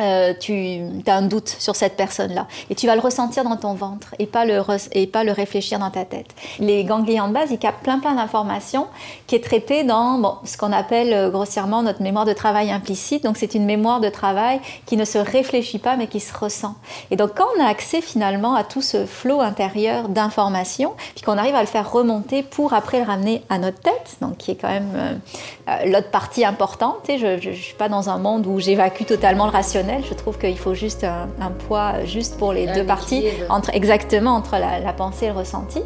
euh, 0.01 0.33
tu 0.39 0.81
as 1.07 1.15
un 1.15 1.21
doute 1.21 1.47
sur 1.47 1.75
cette 1.75 1.95
personne-là. 1.95 2.47
Et 2.69 2.75
tu 2.75 2.85
vas 2.85 2.95
le 2.95 3.01
ressentir 3.01 3.43
dans 3.43 3.55
ton 3.55 3.73
ventre 3.73 4.13
et 4.19 4.25
pas, 4.25 4.45
le 4.45 4.61
et 4.91 5.07
pas 5.07 5.23
le 5.23 5.31
réfléchir 5.31 5.79
dans 5.79 5.89
ta 5.89 6.03
tête. 6.03 6.27
Les 6.59 6.83
ganglions 6.83 7.29
de 7.29 7.33
base, 7.33 7.51
ils 7.51 7.57
captent 7.57 7.83
plein 7.83 7.99
plein 7.99 8.13
d'informations 8.13 8.87
qui 9.27 9.35
est 9.35 9.43
traitée 9.43 9.83
dans 9.83 10.41
ce 10.43 10.57
qu'on 10.57 10.73
appelle 10.73 11.13
euh, 11.13 11.29
grossièrement 11.29 11.81
notre 11.81 12.01
mémoire 12.01 12.25
de 12.25 12.33
travail 12.33 12.71
implicite. 12.71 13.23
Donc 13.23 13.37
c'est 13.37 13.55
une 13.55 13.65
mémoire 13.65 14.01
de 14.01 14.09
travail 14.09 14.59
qui 14.85 14.97
ne 14.97 15.05
se 15.05 15.17
réfléchit 15.17 15.79
pas 15.79 15.95
mais 15.95 16.07
qui 16.07 16.19
se 16.19 16.37
ressent. 16.37 16.75
Et 17.09 17.15
donc 17.15 17.31
quand 17.35 17.47
on 17.57 17.63
a 17.63 17.67
accès 17.67 18.01
finalement 18.01 18.55
à 18.55 18.63
tout 18.63 18.81
ce 18.81 19.05
flot 19.05 19.39
intérieur 19.39 20.09
d'informations, 20.09 20.93
puis 21.15 21.23
qu'on 21.23 21.37
arrive 21.37 21.55
à 21.55 21.61
le 21.61 21.67
faire 21.67 21.89
remonter 21.89 22.43
pour 22.43 22.73
après 22.73 22.99
le 22.99 23.05
ramener 23.05 23.43
à 23.49 23.59
notre 23.59 23.79
tête, 23.79 24.17
donc 24.21 24.37
qui 24.37 24.51
est 24.51 24.55
quand 24.55 24.69
même 24.69 24.91
euh, 24.97 25.85
l'autre 25.85 26.11
partie 26.11 26.43
importante. 26.43 26.95
je 27.07 27.49
ne 27.49 27.53
suis 27.53 27.75
pas 27.75 27.87
dans 27.87 28.09
un 28.09 28.17
monde 28.17 28.45
où 28.45 28.59
j'évacue 28.59 29.05
totalement 29.05 29.45
le 29.45 29.51
rationnel 29.51 29.84
je 30.07 30.13
trouve 30.13 30.37
qu'il 30.37 30.57
faut 30.57 30.73
juste 30.73 31.03
un, 31.03 31.51
poids 31.67 32.03
juste 32.05 32.37
pour 32.37 32.53
les 32.53 32.67
deux 32.67 32.85
parties, 32.85 33.25
entre, 33.49 33.71
exactement 33.73 34.31
entre 34.31 34.57
la, 34.57 34.93
pensée 34.93 35.25
et 35.25 35.29
le 35.29 35.35
ressenti. 35.35 35.81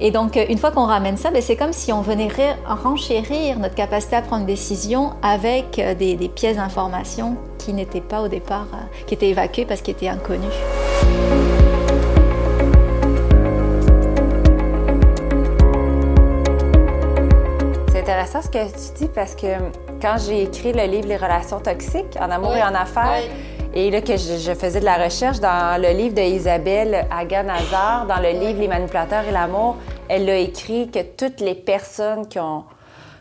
Et 0.00 0.10
donc, 0.10 0.36
une 0.36 0.58
fois 0.58 0.72
qu'on 0.72 0.86
ramène 0.86 1.16
ça, 1.16 1.30
ben, 1.30 1.40
c'est 1.40 1.54
comme 1.54 1.72
si 1.72 1.92
on 1.92 2.00
venait 2.00 2.28
renchérir 2.66 3.58
notre 3.58 3.76
capacité 3.76 4.16
à 4.16 4.22
prendre 4.22 4.40
une 4.40 4.46
décision 4.46 5.12
avec 5.22 5.78
euh, 5.78 5.94
des, 5.94 6.16
pièces 6.28 6.56
d'information 6.56 7.36
qui 7.58 7.72
n'étaient 7.72 8.00
pas 8.00 8.22
au 8.22 8.28
départ, 8.28 8.66
euh, 8.72 9.04
qui 9.06 9.14
étaient 9.14 9.28
évacuées 9.28 9.64
parce 9.64 9.80
qu'ils 9.80 9.94
étaient 9.94 10.08
inconnus. 10.08 10.50
Intéressant 18.46 18.78
ce 18.78 18.92
que 18.92 18.98
tu 18.98 19.04
dis 19.04 19.10
parce 19.14 19.34
que 19.34 19.46
quand 20.00 20.16
j'ai 20.18 20.42
écrit 20.42 20.72
le 20.72 20.84
livre 20.84 21.08
Les 21.08 21.16
relations 21.16 21.60
toxiques 21.60 22.16
en 22.20 22.30
amour 22.30 22.54
et 22.54 22.62
en 22.62 22.74
affaires, 22.74 23.22
et 23.74 23.90
là 23.90 24.00
que 24.00 24.16
je, 24.16 24.54
faisais 24.54 24.80
de 24.80 24.84
la 24.84 25.02
recherche 25.02 25.40
dans 25.40 25.80
le 25.80 25.96
livre 25.96 26.14
d'Isabelle 26.14 27.06
Haga-Nazar, 27.10 28.06
dans 28.06 28.20
le 28.20 28.30
livre 28.30 28.60
Les 28.60 28.68
manipulateurs 28.68 29.24
et 29.24 29.32
l'amour, 29.32 29.76
elle 30.08 30.28
a 30.28 30.36
écrit 30.36 30.90
que 30.90 31.02
toutes 31.02 31.40
les 31.40 31.54
personnes 31.54 32.28
qui 32.28 32.38
ont, 32.38 32.64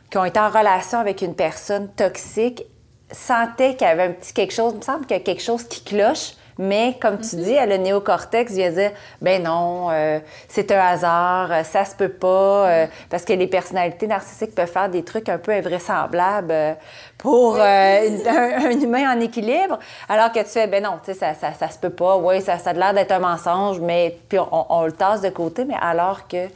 qui 0.09 0.17
ont 0.17 0.25
été 0.25 0.39
en 0.39 0.49
relation 0.49 0.99
avec 0.99 1.21
une 1.21 1.35
personne 1.35 1.89
toxique 1.89 2.63
sentaient 3.11 3.75
qu'il 3.75 3.87
y 3.87 3.89
avait 3.89 4.03
un 4.03 4.11
petit 4.11 4.33
quelque 4.33 4.53
chose, 4.53 4.73
il 4.73 4.77
me 4.77 4.83
semble 4.83 5.05
qu'il 5.05 5.17
y 5.17 5.19
a 5.19 5.23
quelque 5.23 5.41
chose 5.41 5.63
qui 5.65 5.83
cloche, 5.83 6.33
mais 6.61 6.95
comme 7.01 7.19
tu 7.19 7.37
dis, 7.37 7.55
le 7.55 7.77
néocortex 7.77 8.53
vient 8.53 8.69
dire 8.69 8.91
ben 9.19 9.41
non, 9.41 9.89
euh, 9.89 10.19
c'est 10.47 10.71
un 10.71 10.79
hasard, 10.79 11.51
euh, 11.51 11.63
ça 11.63 11.85
se 11.85 11.95
peut 11.95 12.07
pas, 12.07 12.69
euh, 12.69 12.87
parce 13.09 13.25
que 13.25 13.33
les 13.33 13.47
personnalités 13.47 14.05
narcissiques 14.05 14.53
peuvent 14.53 14.71
faire 14.71 14.87
des 14.87 15.03
trucs 15.03 15.27
un 15.27 15.39
peu 15.39 15.51
invraisemblables 15.53 16.77
pour 17.17 17.59
un, 17.59 18.03
humain 18.79 19.11
en 19.11 19.19
équilibre, 19.19 19.79
alors 20.07 20.31
que 20.31 20.39
tu 20.39 20.49
fais 20.49 20.67
ben 20.67 20.83
non, 20.83 20.99
tu 21.03 21.13
sais, 21.13 21.17
ça, 21.17 21.33
ça, 21.33 21.51
ça, 21.53 21.67
se 21.67 21.79
peut 21.79 21.89
pas, 21.89 22.17
oui, 22.17 22.41
ça, 22.41 22.59
ça 22.59 22.69
a 22.69 22.73
l'air 22.73 22.93
d'être 22.93 23.11
un 23.11 23.19
mensonge, 23.19 23.79
mais 23.79 24.15
puis 24.29 24.37
on, 24.37 24.65
on, 24.69 24.85
le 24.85 24.91
tasse 24.91 25.21
de 25.21 25.29
côté, 25.29 25.65
mais 25.65 25.77
alors 25.81 26.27
que 26.27 26.47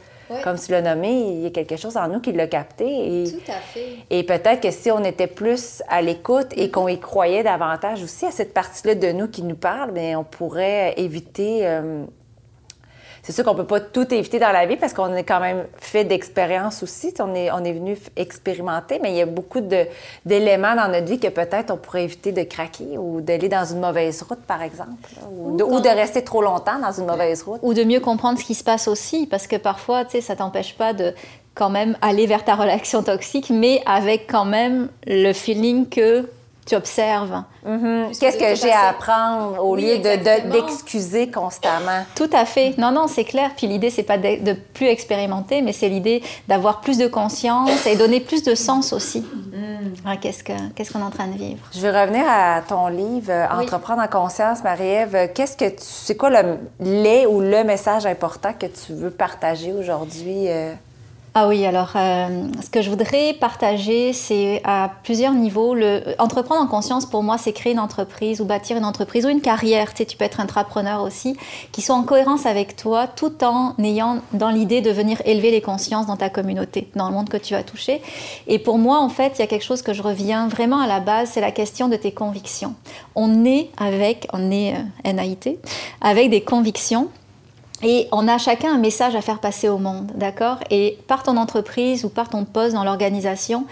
comme 0.42 0.58
tu 0.58 0.72
l'as 0.72 0.82
nommé, 0.82 1.10
il 1.10 1.40
y 1.40 1.46
a 1.46 1.50
quelque 1.50 1.76
chose 1.76 1.96
en 1.96 2.08
nous 2.08 2.20
qui 2.20 2.32
l'a 2.32 2.46
capté. 2.46 3.22
Et, 3.22 3.30
Tout 3.30 3.50
à 3.50 3.60
fait. 3.60 3.96
Et 4.10 4.22
peut-être 4.22 4.60
que 4.60 4.70
si 4.70 4.90
on 4.90 5.02
était 5.04 5.26
plus 5.26 5.82
à 5.88 6.02
l'écoute 6.02 6.48
et 6.56 6.70
qu'on 6.70 6.88
y 6.88 6.98
croyait 6.98 7.42
davantage 7.42 8.02
aussi 8.02 8.26
à 8.26 8.30
cette 8.30 8.52
partie-là 8.54 8.94
de 8.94 9.12
nous 9.12 9.28
qui 9.28 9.42
nous 9.42 9.56
parle, 9.56 9.92
bien, 9.92 10.18
on 10.18 10.24
pourrait 10.24 10.94
éviter 10.96 11.66
euh, 11.66 12.04
c'est 13.26 13.32
sûr 13.32 13.42
qu'on 13.42 13.56
peut 13.56 13.64
pas 13.64 13.80
tout 13.80 14.14
éviter 14.14 14.38
dans 14.38 14.52
la 14.52 14.66
vie 14.66 14.76
parce 14.76 14.92
qu'on 14.92 15.12
est 15.16 15.24
quand 15.24 15.40
même 15.40 15.66
fait 15.80 16.04
d'expériences 16.04 16.84
aussi. 16.84 17.12
On 17.18 17.34
est, 17.34 17.50
on 17.50 17.64
est 17.64 17.72
venu 17.72 17.98
expérimenter, 18.14 19.00
mais 19.02 19.10
il 19.10 19.16
y 19.16 19.20
a 19.20 19.26
beaucoup 19.26 19.58
d'éléments 20.24 20.76
dans 20.76 20.86
notre 20.86 21.06
vie 21.06 21.18
que 21.18 21.26
peut-être 21.26 21.72
on 21.72 21.76
pourrait 21.76 22.04
éviter 22.04 22.30
de 22.30 22.44
craquer 22.44 22.96
ou 22.96 23.20
d'aller 23.20 23.48
dans 23.48 23.64
une 23.64 23.80
mauvaise 23.80 24.22
route, 24.22 24.38
par 24.46 24.62
exemple, 24.62 25.10
ou, 25.28 25.56
de, 25.56 25.88
rester 25.88 26.22
trop 26.22 26.40
longtemps 26.40 26.78
dans 26.78 26.92
une 26.92 27.06
mauvaise 27.06 27.42
route. 27.42 27.58
Ou 27.64 27.74
de 27.74 27.82
mieux 27.82 27.98
comprendre 27.98 28.38
ce 28.38 28.44
qui 28.44 28.54
se 28.54 28.62
passe 28.62 28.86
aussi, 28.86 29.26
parce 29.26 29.48
que 29.48 29.56
parfois, 29.56 30.04
tu 30.04 30.12
sais, 30.12 30.20
ça 30.20 30.36
t'empêche 30.36 30.76
pas 30.76 30.92
de 30.92 31.12
quand 31.56 31.70
même 31.70 31.96
aller 32.02 32.28
vers 32.28 32.44
ta 32.44 32.54
relation 32.54 33.02
toxique, 33.02 33.50
mais 33.50 33.82
avec 33.86 34.30
quand 34.30 34.44
même 34.44 34.88
le 35.04 35.32
feeling 35.32 35.88
que 35.88 36.28
tu 36.66 36.74
observes. 36.74 37.42
Mm-hmm. 37.64 38.18
Qu'est-ce 38.18 38.36
que 38.36 38.54
j'ai 38.56 38.72
à 38.72 38.88
apprendre 38.88 39.64
au 39.64 39.76
lieu 39.76 39.98
d'excuser 39.98 41.30
constamment? 41.30 42.04
Tout 42.16 42.28
à 42.32 42.44
fait. 42.44 42.76
Non, 42.76 42.90
non, 42.90 43.06
c'est 43.06 43.24
clair. 43.24 43.52
Puis 43.56 43.68
l'idée, 43.68 43.90
c'est 43.90 44.02
pas 44.02 44.18
de, 44.18 44.52
plus 44.74 44.86
expérimenter, 44.86 45.62
mais 45.62 45.72
c'est 45.72 45.88
l'idée 45.88 46.22
d'avoir 46.48 46.80
plus 46.80 46.98
de 46.98 47.06
conscience 47.06 47.86
et 47.86 47.94
donner 47.94 48.20
plus 48.20 48.42
de 48.42 48.54
sens 48.54 48.92
aussi. 48.92 49.20
Mm. 49.20 50.16
Qu'est-ce 50.20 50.42
qu'on 50.92 51.00
est 51.00 51.02
en 51.02 51.10
train 51.10 51.28
de 51.28 51.38
vivre? 51.38 51.60
Je 51.72 51.80
vais 51.80 52.00
revenir 52.00 52.24
à 52.28 52.62
ton 52.62 52.88
livre, 52.88 53.30
euh, 53.30 53.46
Entreprendre 53.48 54.02
en 54.02 54.08
conscience, 54.08 54.62
Marie-Ève. 54.64 55.30
Qu'est-ce 55.34 55.56
que 55.56 55.72
c'est 55.78 56.16
quoi 56.16 56.30
le, 56.30 56.58
les 56.80 57.26
ou 57.26 57.40
le 57.40 57.62
message 57.64 58.06
important 58.06 58.52
que 58.52 58.66
tu 58.66 58.92
veux 58.92 59.10
partager 59.10 59.72
aujourd'hui? 59.72 60.48
Ah 61.38 61.48
oui, 61.48 61.66
alors 61.66 61.90
euh, 61.96 62.48
ce 62.64 62.70
que 62.70 62.80
je 62.80 62.88
voudrais 62.88 63.34
partager, 63.34 64.14
c'est 64.14 64.62
à 64.64 64.90
plusieurs 65.02 65.34
niveaux. 65.34 65.74
Le, 65.74 66.02
entreprendre 66.18 66.62
en 66.62 66.66
conscience, 66.66 67.04
pour 67.04 67.22
moi, 67.22 67.36
c'est 67.36 67.52
créer 67.52 67.74
une 67.74 67.78
entreprise 67.78 68.40
ou 68.40 68.46
bâtir 68.46 68.78
une 68.78 68.86
entreprise 68.86 69.26
ou 69.26 69.28
une 69.28 69.42
carrière. 69.42 69.90
Tu, 69.90 69.98
sais, 69.98 70.06
tu 70.06 70.16
peux 70.16 70.24
être 70.24 70.40
entrepreneur 70.40 71.02
aussi, 71.02 71.36
qui 71.72 71.82
soit 71.82 71.94
en 71.94 72.04
cohérence 72.04 72.46
avec 72.46 72.74
toi, 72.74 73.06
tout 73.06 73.44
en 73.44 73.74
ayant 73.84 74.20
dans 74.32 74.48
l'idée 74.48 74.80
de 74.80 74.90
venir 74.90 75.20
élever 75.26 75.50
les 75.50 75.60
consciences 75.60 76.06
dans 76.06 76.16
ta 76.16 76.30
communauté, 76.30 76.88
dans 76.96 77.10
le 77.10 77.14
monde 77.14 77.28
que 77.28 77.36
tu 77.36 77.52
vas 77.52 77.62
toucher. 77.62 78.00
Et 78.46 78.58
pour 78.58 78.78
moi, 78.78 78.98
en 78.98 79.10
fait, 79.10 79.34
il 79.36 79.40
y 79.40 79.44
a 79.44 79.46
quelque 79.46 79.64
chose 79.66 79.82
que 79.82 79.92
je 79.92 80.00
reviens 80.00 80.48
vraiment 80.48 80.80
à 80.80 80.86
la 80.86 81.00
base, 81.00 81.32
c'est 81.34 81.42
la 81.42 81.52
question 81.52 81.88
de 81.88 81.96
tes 81.96 82.12
convictions. 82.12 82.74
On 83.14 83.44
est 83.44 83.68
avec, 83.76 84.26
on 84.32 84.50
est 84.50 84.72
euh, 84.72 85.12
NAIT, 85.12 85.58
avec 86.00 86.30
des 86.30 86.40
convictions 86.40 87.10
et 87.82 88.08
on 88.12 88.26
a 88.26 88.38
chacun 88.38 88.74
un 88.74 88.78
message 88.78 89.14
à 89.14 89.20
faire 89.20 89.38
passer 89.38 89.68
au 89.68 89.78
monde, 89.78 90.10
d'accord? 90.14 90.58
Et 90.70 90.98
par 91.08 91.22
ton 91.22 91.36
entreprise 91.36 92.04
ou 92.04 92.08
par 92.08 92.28
ton 92.30 92.44
poste 92.44 92.74
dans 92.74 92.84
l'organisation, 92.84 93.66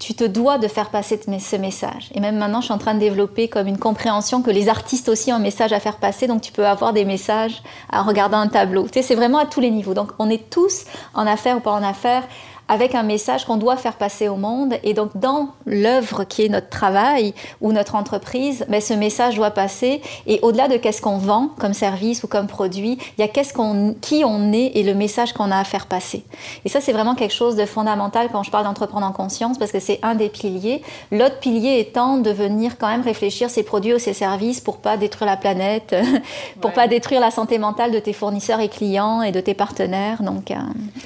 tu 0.00 0.14
te 0.14 0.24
dois 0.24 0.58
de 0.58 0.68
faire 0.68 0.90
passer 0.90 1.20
ce 1.22 1.56
message. 1.56 2.10
Et 2.14 2.20
même 2.20 2.36
maintenant, 2.36 2.60
je 2.60 2.66
suis 2.66 2.74
en 2.74 2.78
train 2.78 2.94
de 2.94 2.98
développer 2.98 3.48
comme 3.48 3.68
une 3.68 3.78
compréhension 3.78 4.42
que 4.42 4.50
les 4.50 4.68
artistes 4.68 5.08
aussi 5.08 5.32
ont 5.32 5.36
un 5.36 5.38
message 5.38 5.72
à 5.72 5.80
faire 5.80 5.96
passer, 5.96 6.26
donc 6.26 6.42
tu 6.42 6.52
peux 6.52 6.66
avoir 6.66 6.92
des 6.92 7.04
messages 7.04 7.62
à 7.90 8.02
regarder 8.02 8.36
un 8.36 8.48
tableau. 8.48 8.84
Tu 8.84 8.94
sais, 8.94 9.02
c'est 9.02 9.14
vraiment 9.14 9.38
à 9.38 9.46
tous 9.46 9.60
les 9.60 9.70
niveaux. 9.70 9.94
Donc 9.94 10.10
on 10.18 10.28
est 10.28 10.50
tous 10.50 10.84
en 11.14 11.26
affaires 11.26 11.58
ou 11.58 11.60
pas 11.60 11.72
en 11.72 11.82
affaires 11.82 12.24
avec 12.68 12.94
un 12.94 13.02
message 13.02 13.44
qu'on 13.44 13.56
doit 13.56 13.76
faire 13.76 13.94
passer 13.94 14.28
au 14.28 14.36
monde. 14.36 14.74
Et 14.82 14.94
donc, 14.94 15.10
dans 15.16 15.48
l'œuvre 15.66 16.24
qui 16.24 16.44
est 16.44 16.48
notre 16.48 16.68
travail 16.68 17.34
ou 17.60 17.72
notre 17.72 17.94
entreprise, 17.94 18.64
ben, 18.68 18.80
ce 18.80 18.94
message 18.94 19.36
doit 19.36 19.50
passer. 19.50 20.00
Et 20.26 20.38
au-delà 20.42 20.68
de 20.68 20.76
qu'est-ce 20.76 21.02
qu'on 21.02 21.18
vend 21.18 21.50
comme 21.58 21.74
service 21.74 22.24
ou 22.24 22.28
comme 22.28 22.46
produit, 22.46 22.98
il 23.18 23.20
y 23.20 23.24
a 23.24 23.28
qu'est-ce 23.28 23.52
qu'on, 23.52 23.94
qui 24.00 24.24
on 24.24 24.52
est 24.52 24.72
et 24.74 24.82
le 24.82 24.94
message 24.94 25.32
qu'on 25.32 25.50
a 25.50 25.58
à 25.58 25.64
faire 25.64 25.86
passer. 25.86 26.24
Et 26.64 26.68
ça, 26.68 26.80
c'est 26.80 26.92
vraiment 26.92 27.14
quelque 27.14 27.34
chose 27.34 27.56
de 27.56 27.66
fondamental 27.66 28.28
quand 28.32 28.42
je 28.42 28.50
parle 28.50 28.64
d'entreprendre 28.64 29.06
en 29.06 29.12
conscience 29.12 29.58
parce 29.58 29.72
que 29.72 29.80
c'est 29.80 29.98
un 30.02 30.14
des 30.14 30.28
piliers. 30.28 30.82
L'autre 31.12 31.38
pilier 31.40 31.78
étant 31.78 32.16
de 32.16 32.30
venir 32.30 32.78
quand 32.78 32.88
même 32.88 33.02
réfléchir 33.02 33.50
ses 33.50 33.62
produits 33.62 33.94
ou 33.94 33.98
ses 33.98 34.14
services 34.14 34.60
pour 34.60 34.78
pas 34.78 34.96
détruire 34.96 35.30
la 35.30 35.36
planète, 35.36 35.94
pour 36.60 36.72
pas 36.72 36.88
détruire 36.88 37.20
la 37.20 37.30
santé 37.30 37.58
mentale 37.58 37.92
de 37.92 37.98
tes 37.98 38.12
fournisseurs 38.12 38.60
et 38.60 38.68
clients 38.68 39.22
et 39.22 39.32
de 39.32 39.40
tes 39.40 39.54
partenaires. 39.54 40.22
Donc, 40.22 40.50
euh, 40.50 40.54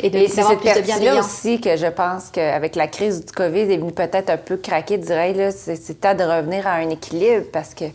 et 0.01 0.11
de 0.11 0.19
et 0.19 0.39
avoir 0.39 0.57
plus 0.57 0.73
de 0.73 0.81
bienveillance 0.81 1.48
que 1.57 1.77
je 1.77 1.87
pense 1.87 2.31
qu'avec 2.31 2.77
la 2.77 2.87
crise 2.87 3.25
du 3.25 3.33
COVID, 3.33 3.61
est 3.61 3.79
venu 3.79 3.93
peut-être 3.93 4.31
un 4.31 4.37
peu 4.37 4.57
craquer, 4.57 4.99
dirais 4.99 5.33
là, 5.33 5.51
c'est 5.51 6.01
temps 6.01 6.15
de 6.15 6.23
revenir 6.23 6.67
à 6.67 6.75
un 6.75 6.91
équilibre 6.91 7.47
parce 7.53 7.75
que 7.75 7.87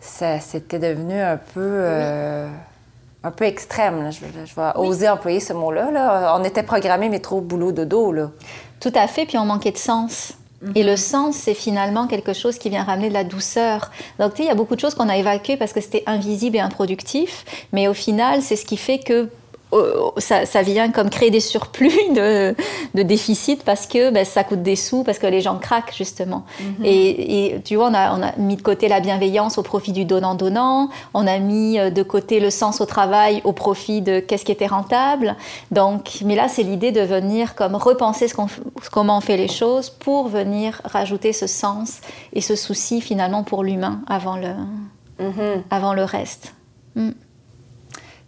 ça 0.00 0.40
c'était 0.40 0.78
devenu 0.78 1.20
un 1.20 1.36
peu 1.36 1.60
euh, 1.60 2.48
un 3.24 3.30
peu 3.30 3.44
extrême. 3.44 4.10
Je, 4.12 4.54
vais 4.54 4.62
oser 4.76 5.08
employer 5.08 5.40
ce 5.40 5.52
mot-là. 5.52 5.90
Là. 5.90 6.36
On 6.38 6.44
était 6.44 6.62
programmé 6.62 7.08
mais 7.08 7.20
trop 7.20 7.40
boulot 7.40 7.72
de 7.72 7.84
dos 7.84 8.12
là. 8.12 8.30
Tout 8.80 8.92
à 8.94 9.06
fait, 9.06 9.26
puis 9.26 9.38
on 9.38 9.44
manquait 9.44 9.70
de 9.70 9.78
sens. 9.78 10.34
Mm-hmm. 10.62 10.72
Et 10.74 10.82
le 10.82 10.96
sens, 10.96 11.36
c'est 11.36 11.54
finalement 11.54 12.06
quelque 12.06 12.32
chose 12.32 12.58
qui 12.58 12.68
vient 12.68 12.84
ramener 12.84 13.08
de 13.08 13.14
la 13.14 13.24
douceur. 13.24 13.90
Donc, 14.18 14.34
tu 14.34 14.38
sais, 14.38 14.42
il 14.44 14.48
y 14.48 14.50
a 14.50 14.54
beaucoup 14.54 14.74
de 14.74 14.80
choses 14.80 14.94
qu'on 14.94 15.08
a 15.08 15.16
évacuées 15.16 15.56
parce 15.56 15.72
que 15.72 15.80
c'était 15.80 16.02
invisible 16.06 16.56
et 16.56 16.60
improductif, 16.60 17.44
mais 17.72 17.88
au 17.88 17.94
final, 17.94 18.42
c'est 18.42 18.56
ce 18.56 18.64
qui 18.64 18.76
fait 18.76 18.98
que 18.98 19.28
ça, 20.18 20.62
vient 20.62 20.90
comme 20.90 21.10
créer 21.10 21.30
des 21.30 21.40
surplus 21.40 21.92
de, 22.14 22.54
de 22.94 23.02
déficit 23.02 23.64
parce 23.64 23.86
que 23.86 24.10
ben, 24.10 24.24
ça 24.24 24.44
coûte 24.44 24.62
des 24.62 24.76
sous, 24.76 25.02
parce 25.02 25.18
que 25.18 25.26
les 25.26 25.40
gens 25.40 25.58
craquent 25.58 25.94
justement. 25.96 26.44
Mhm. 26.60 26.84
et, 26.84 27.60
tu 27.64 27.76
vois, 27.76 27.88
on 27.88 27.94
a, 27.94 28.16
on 28.16 28.22
a, 28.22 28.36
mis 28.36 28.56
de 28.56 28.62
côté 28.62 28.88
la 28.88 29.00
bienveillance 29.00 29.58
au 29.58 29.62
profit 29.62 29.92
du 29.92 30.04
donnant-donnant, 30.04 30.88
on 31.14 31.26
a 31.26 31.38
mis 31.38 31.78
euh, 31.78 31.90
de 31.90 32.02
côté 32.02 32.40
le 32.40 32.50
sens 32.50 32.80
au 32.80 32.86
travail 32.86 33.40
au 33.44 33.52
profit 33.52 34.02
de 34.02 34.20
qu'est-ce 34.20 34.44
qui 34.44 34.52
était 34.52 34.66
rentable. 34.66 35.36
Donc, 35.70 36.18
mais 36.24 36.34
là, 36.34 36.48
c'est 36.48 36.62
l'idée 36.62 36.92
de 36.92 37.00
venir 37.00 37.54
comme 37.54 37.74
repenser 37.74 38.28
ce 38.28 38.34
comment 38.90 39.18
on 39.18 39.20
fait 39.20 39.36
les 39.36 39.48
choses 39.48 39.90
pour 39.90 40.28
venir 40.28 40.80
rajouter 40.84 41.32
ce 41.32 41.46
sens 41.46 42.00
et 42.32 42.40
ce 42.40 42.56
souci 42.56 43.00
finalement 43.00 43.42
pour 43.42 43.62
l'humain 43.64 44.00
avant 44.06 44.36
le, 44.36 44.54
mhm. 45.24 45.62
avant 45.70 45.94
le 45.94 46.04
reste. 46.04 46.54
Mm. 46.94 47.10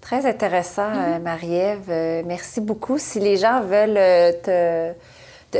Très 0.04 0.26
intéressant, 0.26 0.92
mm-hmm. 0.92 1.22
Marie-Ève. 1.22 2.24
merci 2.24 2.60
beaucoup. 2.60 2.98
Si 2.98 3.18
les 3.18 3.36
gens 3.36 3.60
veulent 3.62 3.98
te 4.42 4.92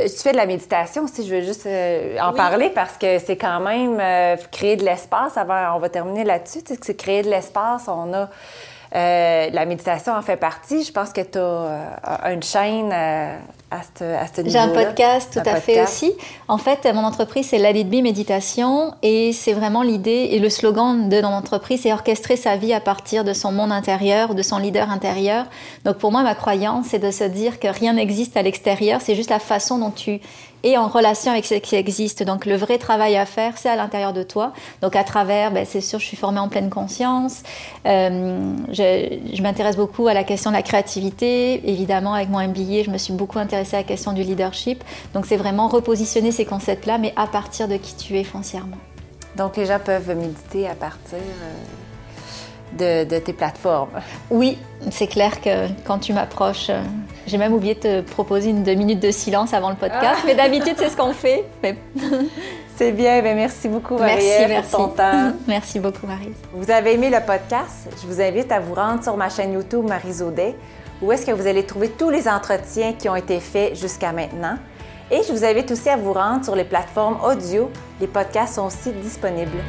tu 0.03 0.17
fais 0.17 0.31
de 0.31 0.37
la 0.37 0.45
méditation 0.45 1.03
aussi, 1.03 1.25
je 1.25 1.35
veux 1.35 1.41
juste 1.41 1.65
euh, 1.65 2.17
en 2.19 2.33
parler 2.33 2.69
parce 2.69 2.97
que 2.97 3.19
c'est 3.19 3.37
quand 3.37 3.59
même 3.59 3.97
euh, 3.99 4.35
créer 4.51 4.75
de 4.75 4.83
l'espace. 4.83 5.37
Avant, 5.37 5.75
on 5.75 5.79
va 5.79 5.89
terminer 5.89 6.23
là-dessus. 6.23 6.63
Tu 6.63 6.73
sais, 6.73 6.79
c'est 6.81 6.95
créer 6.95 7.21
de 7.23 7.29
l'espace. 7.29 7.87
On 7.87 8.13
a 8.13 8.29
euh, 8.95 9.49
la 9.51 9.65
méditation 9.65 10.13
en 10.13 10.21
fait 10.21 10.37
partie. 10.37 10.83
Je 10.83 10.91
pense 10.91 11.11
que 11.11 11.21
tu 11.21 11.37
as 11.37 12.31
une 12.31 12.43
chaîne 12.43 12.91
à 13.71 13.87
ce, 13.97 14.47
J'ai 14.47 14.57
un 14.57 14.69
podcast 14.69 15.33
tout 15.33 15.49
à 15.49 15.55
fait 15.55 15.83
aussi. 15.83 16.13
En 16.47 16.57
fait, 16.57 16.87
mon 16.93 17.03
entreprise, 17.03 17.47
c'est 17.49 17.83
Be 17.83 18.01
Méditation 18.01 18.93
et 19.01 19.33
c'est 19.33 19.53
vraiment 19.53 19.81
l'idée 19.81 20.29
et 20.31 20.39
le 20.39 20.49
slogan 20.49 21.09
de 21.09 21.21
mon 21.21 21.29
entreprise, 21.29 21.81
c'est 21.81 21.91
orchestrer 21.91 22.37
sa 22.37 22.55
vie 22.55 22.73
à 22.73 22.79
partir 22.79 23.23
de 23.23 23.33
son 23.33 23.51
monde 23.51 23.71
intérieur, 23.71 24.35
de 24.35 24.41
son 24.41 24.57
leader 24.57 24.89
intérieur. 24.89 25.45
Donc 25.83 25.97
pour 25.97 26.11
moi, 26.11 26.23
ma 26.23 26.35
croyance, 26.35 26.87
c'est 26.89 26.99
de 26.99 27.11
se 27.11 27.23
dire 27.23 27.59
que 27.59 27.67
rien 27.67 27.93
n'existe 27.93 28.37
à 28.37 28.43
l'extérieur, 28.43 29.01
c'est 29.01 29.15
juste 29.15 29.29
la 29.29 29.39
façon 29.39 29.79
dont 29.79 29.91
tu 29.91 30.21
et 30.65 30.77
en 30.77 30.87
relation 30.87 31.31
avec 31.31 31.45
ce 31.45 31.53
qui 31.53 31.75
existe. 31.75 32.23
Donc 32.23 32.45
le 32.45 32.57
vrai 32.57 32.77
travail 32.79 33.15
à 33.15 33.25
faire, 33.25 33.57
c'est 33.57 33.69
à 33.69 33.75
l'intérieur 33.75 34.11
de 34.11 34.23
toi. 34.23 34.51
Donc 34.81 34.95
à 34.95 35.03
travers, 35.03 35.51
ben, 35.51 35.63
c'est 35.65 35.79
sûr, 35.79 35.99
je 35.99 36.05
suis 36.05 36.17
formée 36.17 36.39
en 36.39 36.49
pleine 36.49 36.71
conscience. 36.71 37.43
Euh, 37.85 38.51
je, 38.71 39.41
m'intéresse 39.43 39.77
beaucoup 39.77 40.07
à 40.07 40.15
la 40.15 40.23
question 40.23 40.49
de 40.49 40.55
la 40.55 40.63
créativité. 40.63 41.69
Évidemment, 41.69 42.15
avec 42.15 42.29
mon 42.29 42.39
MBA, 42.39 42.83
je 42.83 42.89
me 42.89 42.97
suis 42.97 43.13
beaucoup 43.13 43.37
intéressée 43.37 43.75
à 43.75 43.79
la 43.79 43.85
question 43.85 44.11
du 44.11 44.23
leadership. 44.23 44.83
Donc 45.13 45.27
c'est 45.27 45.37
vraiment 45.37 45.67
repositionner 45.67 46.31
ces 46.31 46.45
concepts-là, 46.45 46.97
mais 46.97 47.13
à 47.15 47.27
partir 47.27 47.67
de 47.67 47.77
qui 47.77 47.95
tu 47.95 48.17
es 48.17 48.23
foncièrement. 48.23 48.77
Donc 49.37 49.57
les 49.57 49.67
gens 49.67 49.79
peuvent 49.79 50.17
méditer 50.17 50.67
à 50.67 50.73
partir... 50.73 51.19
Euh, 51.19 51.84
de, 52.73 53.19
tes 53.19 53.33
plateformes. 53.33 53.89
Oui, 54.29 54.57
c'est 54.91 55.07
clair 55.07 55.41
que 55.41 55.67
quand 55.85 55.99
tu 55.99 56.13
m'approches, 56.13 56.69
euh, 56.69 56.81
j'ai 57.27 57.37
même 57.37 57.53
oublié 57.53 57.75
de 57.75 57.79
te 57.79 58.01
proposer 58.01 58.49
une 58.49 58.63
deux 58.63 58.75
minutes 58.75 58.99
de 58.99 59.11
silence 59.11 59.53
avant 59.53 59.69
le 59.69 59.75
podcast, 59.75 60.21
mais 60.25 60.35
d'habitude 60.35 60.75
c'est 60.77 60.89
ce 60.89 60.97
qu'on 60.97 61.13
fait. 61.13 61.45
C'est 62.77 62.91
bien, 62.91 63.21
ben, 63.21 63.37
merci 63.37 63.69
beaucoup 63.69 63.97
Marie 63.97 64.21
merci, 64.47 64.69
pour 64.69 64.79
ton 64.79 64.87
temps. 64.89 65.31
merci 65.47 65.79
beaucoup 65.79 66.05
Marie. 66.05 66.33
Vous 66.51 66.69
avez 66.69 66.95
aimé 66.95 67.09
le 67.09 67.25
podcast? 67.25 67.87
Je 68.01 68.05
vous 68.05 68.19
invite 68.19 68.51
à 68.51 68.59
vous 68.59 68.73
rendre 68.73 69.01
sur 69.01 69.15
ma 69.15 69.29
chaîne 69.29 69.53
YouTube 69.53 69.87
Marie 69.87 70.11
Zaudet, 70.11 70.55
où 71.01 71.09
est-ce 71.09 71.25
que 71.25 71.31
vous 71.31 71.47
allez 71.47 71.65
trouver 71.65 71.87
tous 71.87 72.09
les 72.09 72.27
entretiens 72.27 72.91
qui 72.91 73.07
ont 73.07 73.15
été 73.15 73.39
faits 73.39 73.79
jusqu'à 73.79 74.11
maintenant. 74.11 74.57
Et 75.09 75.21
je 75.25 75.31
vous 75.31 75.45
invite 75.45 75.71
aussi 75.71 75.87
à 75.87 75.95
vous 75.95 76.11
rendre 76.11 76.43
sur 76.43 76.55
les 76.55 76.65
plateformes 76.65 77.17
audio. 77.23 77.71
Les 78.01 78.07
podcasts 78.07 78.55
sont 78.55 78.65
aussi 78.65 78.91
disponibles. 78.91 79.63